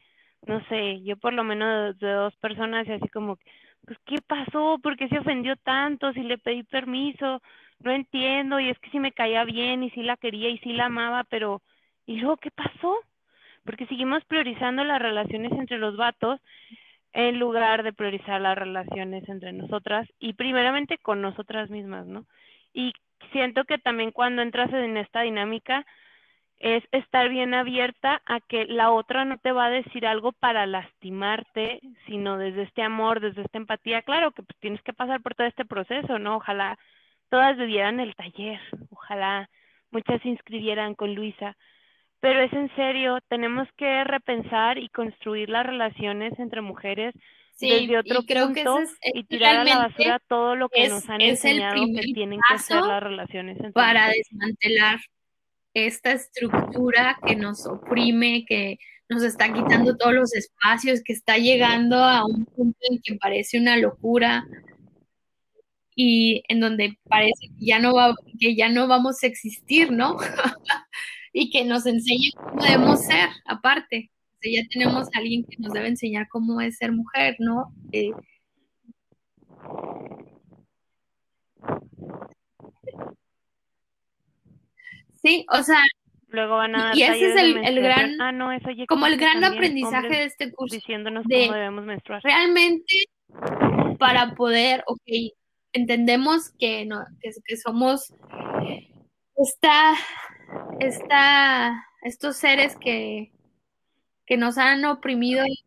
[0.47, 3.39] no sé, yo por lo menos de dos personas y así como,
[3.87, 4.79] pues, ¿qué pasó?
[4.83, 6.12] ¿Por qué se ofendió tanto?
[6.12, 7.41] Si le pedí permiso,
[7.81, 10.73] no entiendo, y es que sí me caía bien y sí la quería y sí
[10.73, 11.62] la amaba, pero,
[12.07, 12.97] ¿y luego qué pasó?
[13.65, 16.41] Porque seguimos priorizando las relaciones entre los vatos
[17.12, 22.27] en lugar de priorizar las relaciones entre nosotras y primeramente con nosotras mismas, ¿no?
[22.73, 22.93] Y
[23.33, 25.87] siento que también cuando entras en esta dinámica
[26.59, 30.67] es estar bien abierta a que la otra no te va a decir algo para
[30.67, 34.03] lastimarte, sino desde este amor, desde esta empatía.
[34.03, 36.37] Claro que pues, tienes que pasar por todo este proceso, ¿no?
[36.37, 36.79] Ojalá
[37.29, 38.61] todas vivieran el taller,
[38.91, 39.51] ojalá
[39.91, 41.57] muchas se inscribieran con Luisa,
[42.21, 47.15] pero es en serio, tenemos que repensar y construir las relaciones entre mujeres
[47.57, 50.21] Sí, desde otro y creo que punto ese es, y es tirar a la basura
[50.29, 54.09] todo lo que es- nos han el enseñado que tienen que paso las relaciones para
[54.09, 55.01] desmantelar
[55.73, 58.79] esta estructura que nos oprime, que
[59.09, 63.59] nos está quitando todos los espacios, que está llegando a un punto en que parece
[63.59, 64.45] una locura
[65.97, 70.17] y en donde parece que ya no va, que ya no vamos a existir, ¿no?
[71.33, 74.11] y que nos enseñe cómo debemos ser, aparte.
[74.45, 77.72] Sea, ya tenemos a alguien que nos debe enseñar cómo es ser mujer, ¿no?
[77.92, 78.11] Eh,
[85.22, 85.78] sí, o sea,
[86.28, 89.07] Luego van a dar Y ese es el- el gran- Ah, no, eso ya como
[89.07, 90.74] el gran aprendizaje de este curso.
[90.74, 92.20] diciéndonos de- cómo debemos menstruar.
[92.24, 93.05] realmente
[94.01, 95.01] para poder, ok,
[95.72, 98.12] entendemos que, no, que, que somos
[99.36, 99.95] esta,
[100.80, 103.30] esta, estos seres que,
[104.27, 105.45] que nos han oprimido.
[105.47, 105.64] y-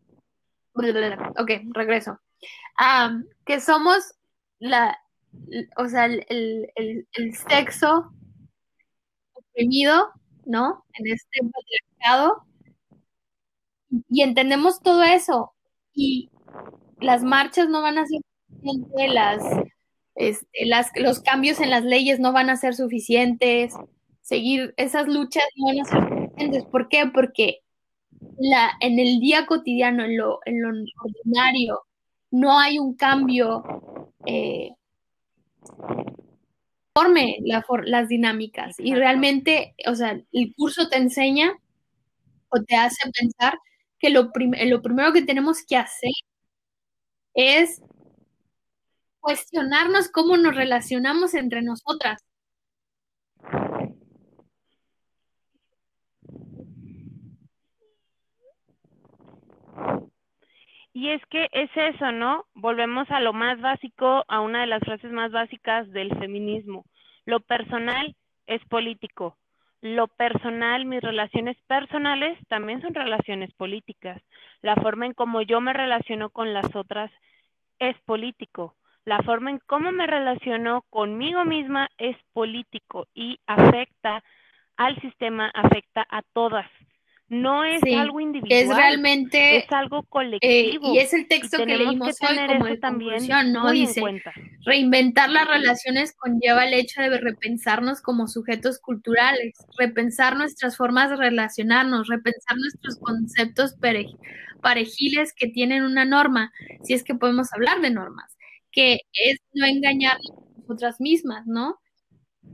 [1.39, 2.19] Ok, regreso.
[3.45, 4.13] Que somos
[4.59, 4.97] la,
[5.77, 8.11] o sea, el, el- el- sexo
[9.33, 10.09] oprimido,
[10.45, 10.85] ¿no?
[10.93, 12.43] En este patriarcado.
[14.09, 15.53] Y entendemos todo eso.
[15.93, 16.29] Y
[16.99, 19.43] las marchas no van a ser suficientes, las,
[20.15, 23.73] este, las, los cambios en las leyes no van a ser suficientes,
[24.21, 26.65] seguir esas luchas no van a ser suficientes.
[26.65, 27.05] ¿Por qué?
[27.13, 27.61] Porque
[28.37, 30.69] la, en el día cotidiano, en lo, en lo
[31.03, 31.81] ordinario,
[32.31, 33.63] no hay un cambio
[34.25, 34.71] eh,
[36.93, 38.75] forme la for- las dinámicas.
[38.79, 41.53] Y realmente, o sea, el curso te enseña
[42.49, 43.59] o te hace pensar
[43.99, 46.11] que lo, prim- lo primero que tenemos que hacer
[47.35, 47.81] es
[49.19, 52.19] cuestionarnos cómo nos relacionamos entre nosotras.
[60.97, 62.45] Y es que es eso, ¿no?
[62.55, 66.85] Volvemos a lo más básico, a una de las frases más básicas del feminismo.
[67.25, 68.15] Lo personal
[68.47, 69.37] es político.
[69.81, 74.23] Lo personal, mis relaciones personales también son relaciones políticas.
[74.63, 77.11] La forma en cómo yo me relaciono con las otras
[77.79, 78.75] es político.
[79.05, 84.23] la forma en cómo me relaciono conmigo misma es político y afecta
[84.77, 86.69] al sistema, afecta a todas.
[87.29, 90.93] No es Sí, algo individual, Es realmente, es algo eh, colectivo.
[90.93, 93.69] y es el texto que leímos que hoy como de también ¿no?
[93.71, 94.01] Dice.
[94.65, 101.17] Reinventar las relaciones conlleva el hecho de repensarnos como sujetos culturales, repensar nuestras formas de
[101.17, 103.75] relacionarnos, repensar nuestros conceptos
[104.61, 106.51] parejiles que tienen una norma,
[106.83, 108.37] si es que podemos hablar de normas,
[108.71, 111.77] que es no engañarnos a nosotras mismas, ¿no?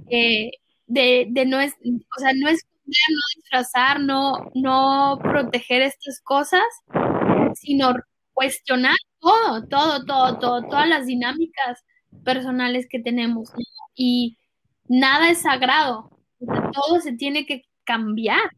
[0.09, 0.51] Eh,
[0.87, 1.73] de, de no es,
[2.17, 6.63] o sea, no esconder, no disfrazar, no, no proteger estas cosas,
[7.55, 7.93] sino
[8.33, 11.83] cuestionar todo, todo, todo, todo, todas las dinámicas
[12.23, 13.51] personales que tenemos
[13.95, 14.37] y
[14.87, 16.09] nada es sagrado,
[16.39, 18.49] todo se tiene que cambiar,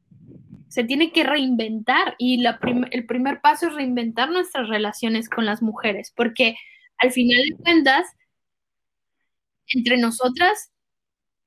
[0.69, 2.59] se tiene que reinventar y la
[2.91, 6.55] el primer paso es reinventar nuestras relaciones con las mujeres, porque
[6.97, 8.07] al final de cuentas,
[9.67, 10.71] entre nosotras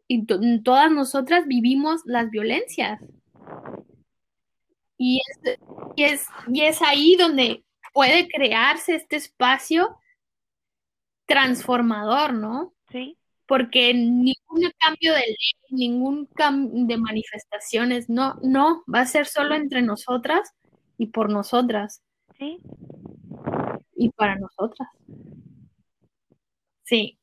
[0.09, 3.01] y to- todas nosotras vivimos las violencias.
[4.97, 5.59] Y es,
[5.97, 9.97] y es, y es ahí donde puede crearse este espacio
[11.27, 12.75] transformador, ¿no?
[12.91, 15.37] Sí, Porque ningún cambio de ley,
[15.71, 20.53] ningún cambio de manifestaciones, no, no, va a ser solo entre nosotras
[20.97, 22.03] y por nosotras
[22.39, 22.59] sí.
[23.97, 24.89] y para nosotras.
[26.85, 27.19] Sí,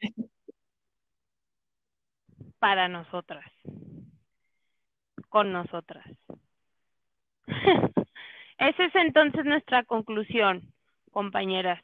[2.60, 3.44] para nosotras,
[5.28, 6.06] con nosotras.
[8.58, 10.72] Esa es entonces nuestra conclusión,
[11.10, 11.82] compañeras.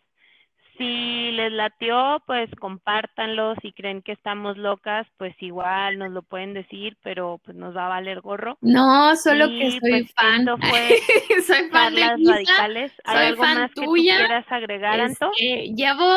[0.79, 3.55] Si les latió, pues compártanlo.
[3.62, 7.87] Si creen que estamos locas, pues igual nos lo pueden decir, pero pues nos va
[7.87, 8.59] a valer gorro.
[8.61, 10.47] no, solo que soy pues, fan.
[10.61, 10.99] fue
[11.47, 12.33] soy fan de Lisa.
[12.33, 12.93] radicales.
[13.05, 14.16] ¿Hay soy algo fan más que tú tuya.
[14.18, 15.31] quieras agregar, Anto?
[15.33, 16.12] Llevo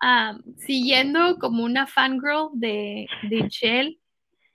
[0.00, 3.98] ah, siguiendo como una fangirl de, de Shell,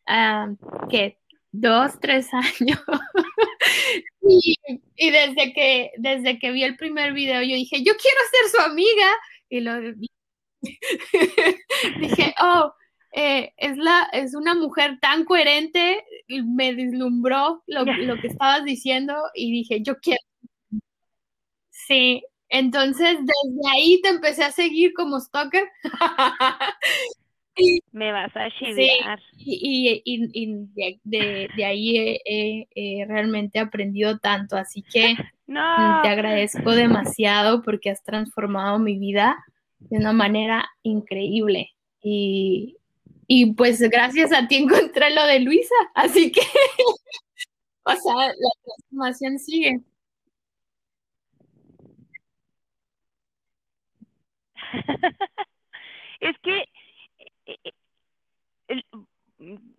[0.10, 0.50] ah,
[0.90, 1.18] que
[1.52, 2.80] dos, tres años.
[4.22, 4.56] y,
[4.96, 8.70] y desde que, desde que vi el primer video, yo dije, yo quiero ser su
[8.70, 9.08] amiga.
[9.50, 9.80] Y lo
[12.00, 12.74] dije, oh,
[13.14, 19.16] eh, es la, es una mujer tan coherente, me deslumbró lo, lo que estabas diciendo
[19.34, 20.20] y dije, yo quiero.
[21.72, 25.68] Sí, entonces desde ahí te empecé a seguir como stalker.
[27.92, 29.20] Me vas a chivear.
[29.38, 35.16] y, y- y de, de- ahí he, he- he realmente aprendido tanto, así que
[35.48, 36.02] No.
[36.04, 39.44] te agradezco demasiado porque has transformado mi vida
[39.80, 41.72] de una manera increíble.
[42.04, 42.78] Y,
[43.28, 46.42] y pues gracias a ti encontré lo de Luisa, así que,
[47.84, 49.80] o sea, la transformación sigue.
[56.22, 56.79] es que eh, eh,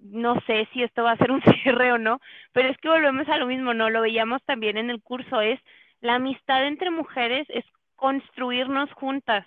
[0.01, 2.21] no sé si esto va a ser un cierre o no,
[2.53, 3.91] pero es que volvemos a lo mismo, ¿no?
[3.91, 5.61] Lo veíamos también en el curso, es
[6.01, 7.65] la amistad entre mujeres es
[7.97, 9.47] construirnos juntas.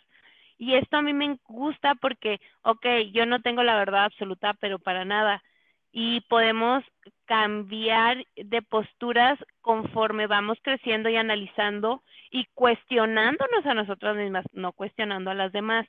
[0.58, 4.80] Y esto a mí me gusta porque, ok, yo no tengo la verdad absoluta, pero
[4.80, 5.44] para nada.
[5.92, 6.84] Y podemos
[7.26, 15.32] cambiar de posturas conforme vamos creciendo y analizando y cuestionándonos a nosotras mismas, no cuestionando
[15.32, 15.88] a las demás.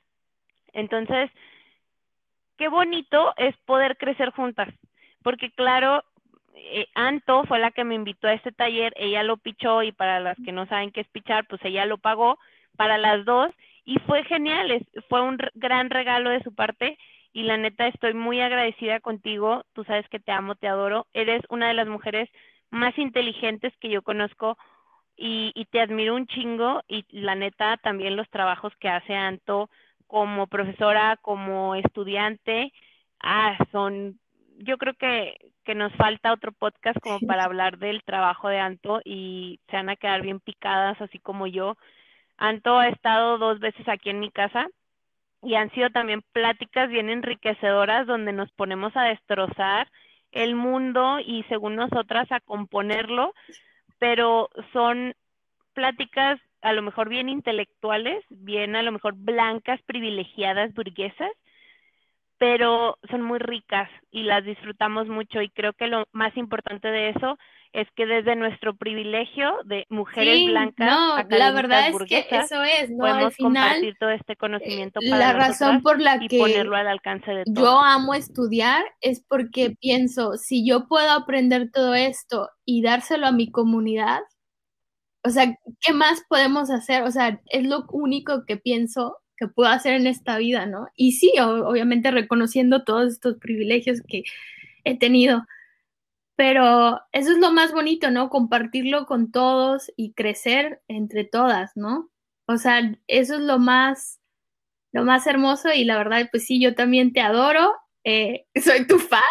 [0.73, 1.31] Entonces,
[2.57, 4.69] qué bonito es poder crecer juntas,
[5.23, 6.05] porque claro,
[6.55, 10.21] eh, Anto fue la que me invitó a este taller, ella lo pichó y para
[10.21, 12.39] las que no saben qué es pichar, pues ella lo pagó
[12.77, 13.51] para las dos
[13.85, 16.99] y fue genial, fue un gran regalo de su parte
[17.33, 21.43] y la neta estoy muy agradecida contigo, tú sabes que te amo, te adoro, eres
[21.49, 22.31] una de las mujeres
[22.71, 24.57] más inteligentes que yo conozco
[25.17, 29.69] y, y te admiro un chingo y la neta también los trabajos que hace Anto
[30.07, 32.73] como profesora, como estudiante,
[33.21, 34.19] ah, son,
[34.59, 39.01] yo creo que, que nos falta otro podcast como para hablar del trabajo de Anto
[39.05, 41.77] y se van a quedar bien picadas, así como yo.
[42.37, 44.69] Anto ha estado dos veces aquí en mi casa
[45.43, 49.89] y han sido también pláticas bien enriquecedoras donde nos ponemos a destrozar
[50.33, 53.35] el mundo y según nosotras a componerlo,
[53.99, 55.15] pero son
[55.75, 61.31] pláticas a lo mejor bien intelectuales, bien a lo mejor blancas, privilegiadas, burguesas,
[62.39, 67.11] pero son muy ricas y las disfrutamos mucho y creo que lo más importante de
[67.11, 67.39] eso
[67.75, 72.63] es que desde nuestro privilegio de mujeres Sí, blancas, no, la verdad es que eso
[72.63, 73.05] es, ¿no?
[73.05, 76.39] Al podemos final, compartir todo este conocimiento eh, para la razón por la y que
[76.39, 77.59] ponerlo al alcance de todos.
[77.59, 83.33] yo amo estudiar es porque pienso, si yo puedo aprender todo esto y dárselo a
[83.33, 84.21] mi comunidad,
[85.25, 87.03] o sea, ¿qué más podemos hacer?
[87.03, 90.89] O sea, es lo único que pienso que puedo hacer en esta vida, ¿no?
[90.97, 94.23] Y sí, obviamente reconociendo todos estos privilegios que
[94.85, 95.45] he tenido,
[96.37, 98.29] pero eso es lo más bonito, ¿no?
[98.31, 102.11] Compartirlo con todos y crecer entre todas, ¿no?
[102.47, 104.21] O sea, eso es lo más,
[104.93, 107.73] lo más hermoso y la verdad, pues sí, yo también te adoro,
[108.05, 109.23] eh, soy tu fan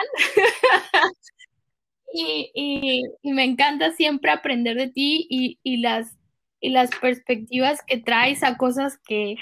[2.13, 6.15] y, me encanta siempre aprender de ti y, y, las,
[6.59, 9.35] y las perspectivas que traes a cosas que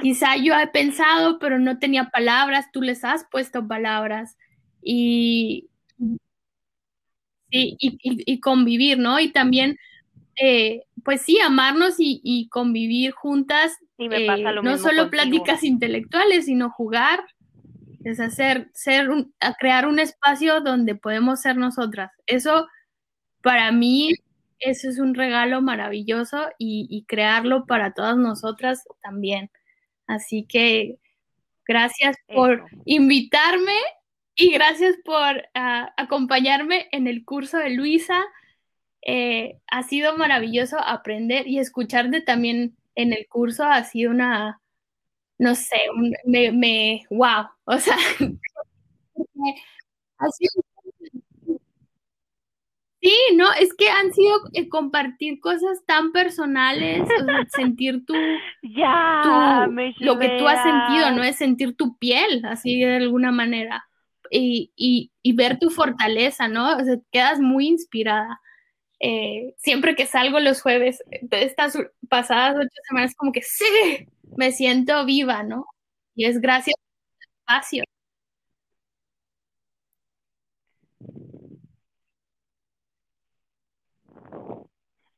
[0.00, 4.36] quizá yo he pensado, pero no tenía palabras, tú les has puesto palabras
[4.82, 5.68] y,
[7.50, 9.20] y, y, convivir, ¿no?
[9.20, 9.78] Y también,
[10.40, 17.20] eh, pues sí, amarnos y, convivir juntas, eh, no solo pláticas intelectuales, sino jugar,
[18.06, 19.08] es hacer, ser
[19.40, 22.12] a crear un espacio donde podemos ser nosotras.
[22.26, 22.68] Eso,
[23.42, 24.12] para mí,
[24.60, 29.50] eso es un regalo maravilloso y, crearlo para todas nosotras también.
[30.06, 30.98] Así que
[31.66, 33.76] gracias por invitarme
[34.36, 38.24] y gracias por acompañarme en el curso de Luisa.
[39.02, 43.64] Eh, ha sido maravilloso aprender y escucharte también en el curso.
[43.64, 44.60] Ha sido una,
[45.38, 45.76] no sé,
[46.24, 47.46] me, me, wow.
[47.64, 47.96] O sea,
[50.32, 50.52] sido
[53.02, 57.16] Sí, no, es que han sido eh, compartir cosas tan personales, o sea,
[57.50, 58.14] sentir tu,
[58.62, 59.68] ya,
[59.98, 61.22] lo que tú has sentido, ¿no?
[61.22, 63.86] Es sentir tu piel, así de alguna manera
[64.30, 66.76] y, ver tu fortaleza, ¿no?
[66.76, 68.40] O sea, quedas muy inspirada.
[68.98, 71.78] Eh, siempre que salgo los jueves, de estas
[72.08, 73.64] pasadas ocho semanas, como que sí,
[74.36, 75.66] me siento viva, ¿no?
[76.14, 77.84] Y es gracias al espacio.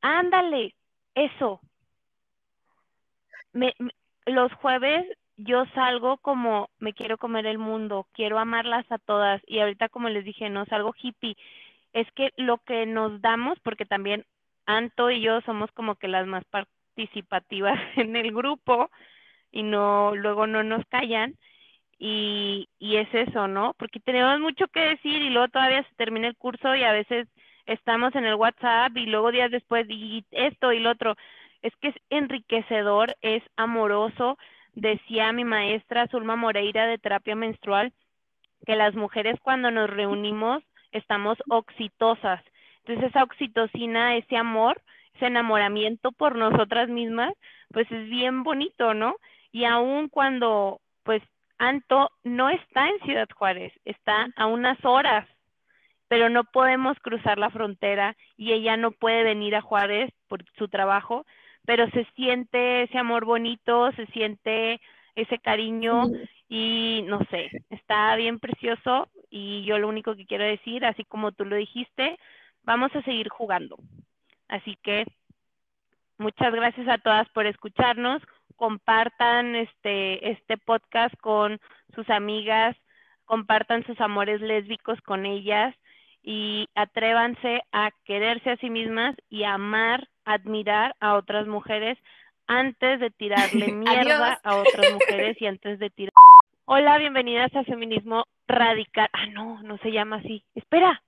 [0.01, 0.75] Ándale,
[1.15, 1.61] eso.
[4.27, 5.07] los jueves
[5.37, 10.09] yo salgo como me quiero comer el mundo, quiero amarlas a todas y ahorita como
[10.09, 11.37] les dije, no salgo hippie.
[11.93, 14.27] Es que lo que nos damos, porque también
[14.67, 16.45] Anto y yo somos como que las más
[16.99, 18.91] participativas en el grupo
[19.53, 21.37] y no luego no nos callan
[21.99, 23.75] y, y es eso, ¿no?
[23.79, 27.29] Porque tenemos mucho que decir y luego todavía se termina el curso y a veces
[27.67, 31.17] estamos en el WhatsApp y luego días después y esto y lo otro.
[31.63, 34.39] Es que es enriquecedor, es amoroso,
[34.75, 37.93] decía mi maestra Zulma Moreira de terapia menstrual
[38.65, 42.43] que las mujeres cuando nos reunimos estamos oxitosas.
[42.85, 44.81] Entonces esa oxitocina, ese amor,
[45.19, 47.35] ese enamoramiento por nosotras mismas,
[47.73, 49.17] pues es bien bonito, ¿no?
[49.53, 51.23] Y aun cuando, pues,
[51.59, 55.27] Anto no está en Ciudad Juárez, está a unas horas,
[56.07, 60.69] pero no podemos cruzar la frontera y ella no puede venir a Juárez por su
[60.69, 61.27] trabajo,
[61.67, 64.81] pero se siente ese amor bonito, se siente
[65.17, 66.05] ese cariño
[66.49, 71.33] y no sé, está bien precioso y yo lo único que quiero decir, así como
[71.33, 72.19] tú lo dijiste,
[72.63, 73.77] vamos a seguir jugando.
[74.49, 75.07] Así que
[76.19, 78.23] muchas gracias a todas por escucharnos,
[78.57, 81.61] compartan este este podcast con
[81.95, 82.77] sus amigas,
[83.25, 85.75] compartan sus amores lésbicos con ellas
[86.23, 91.99] y atrévanse a quererse a sí mismas y amar admirar a otras mujeres
[92.47, 96.13] antes de tirarle mierda a otras mujeres y antes de tirar.
[96.65, 99.09] Hola, bienvenidas a Feminismo Radical.
[99.13, 100.43] Ah, no, no se llama así.
[100.55, 101.03] Espera.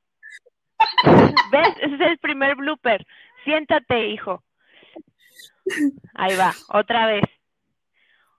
[1.53, 1.69] ¿Ves?
[1.83, 3.07] Ese es el primer blooper.
[3.45, 4.43] Siéntate, hijo.
[6.15, 7.25] Ahí va, otra vez.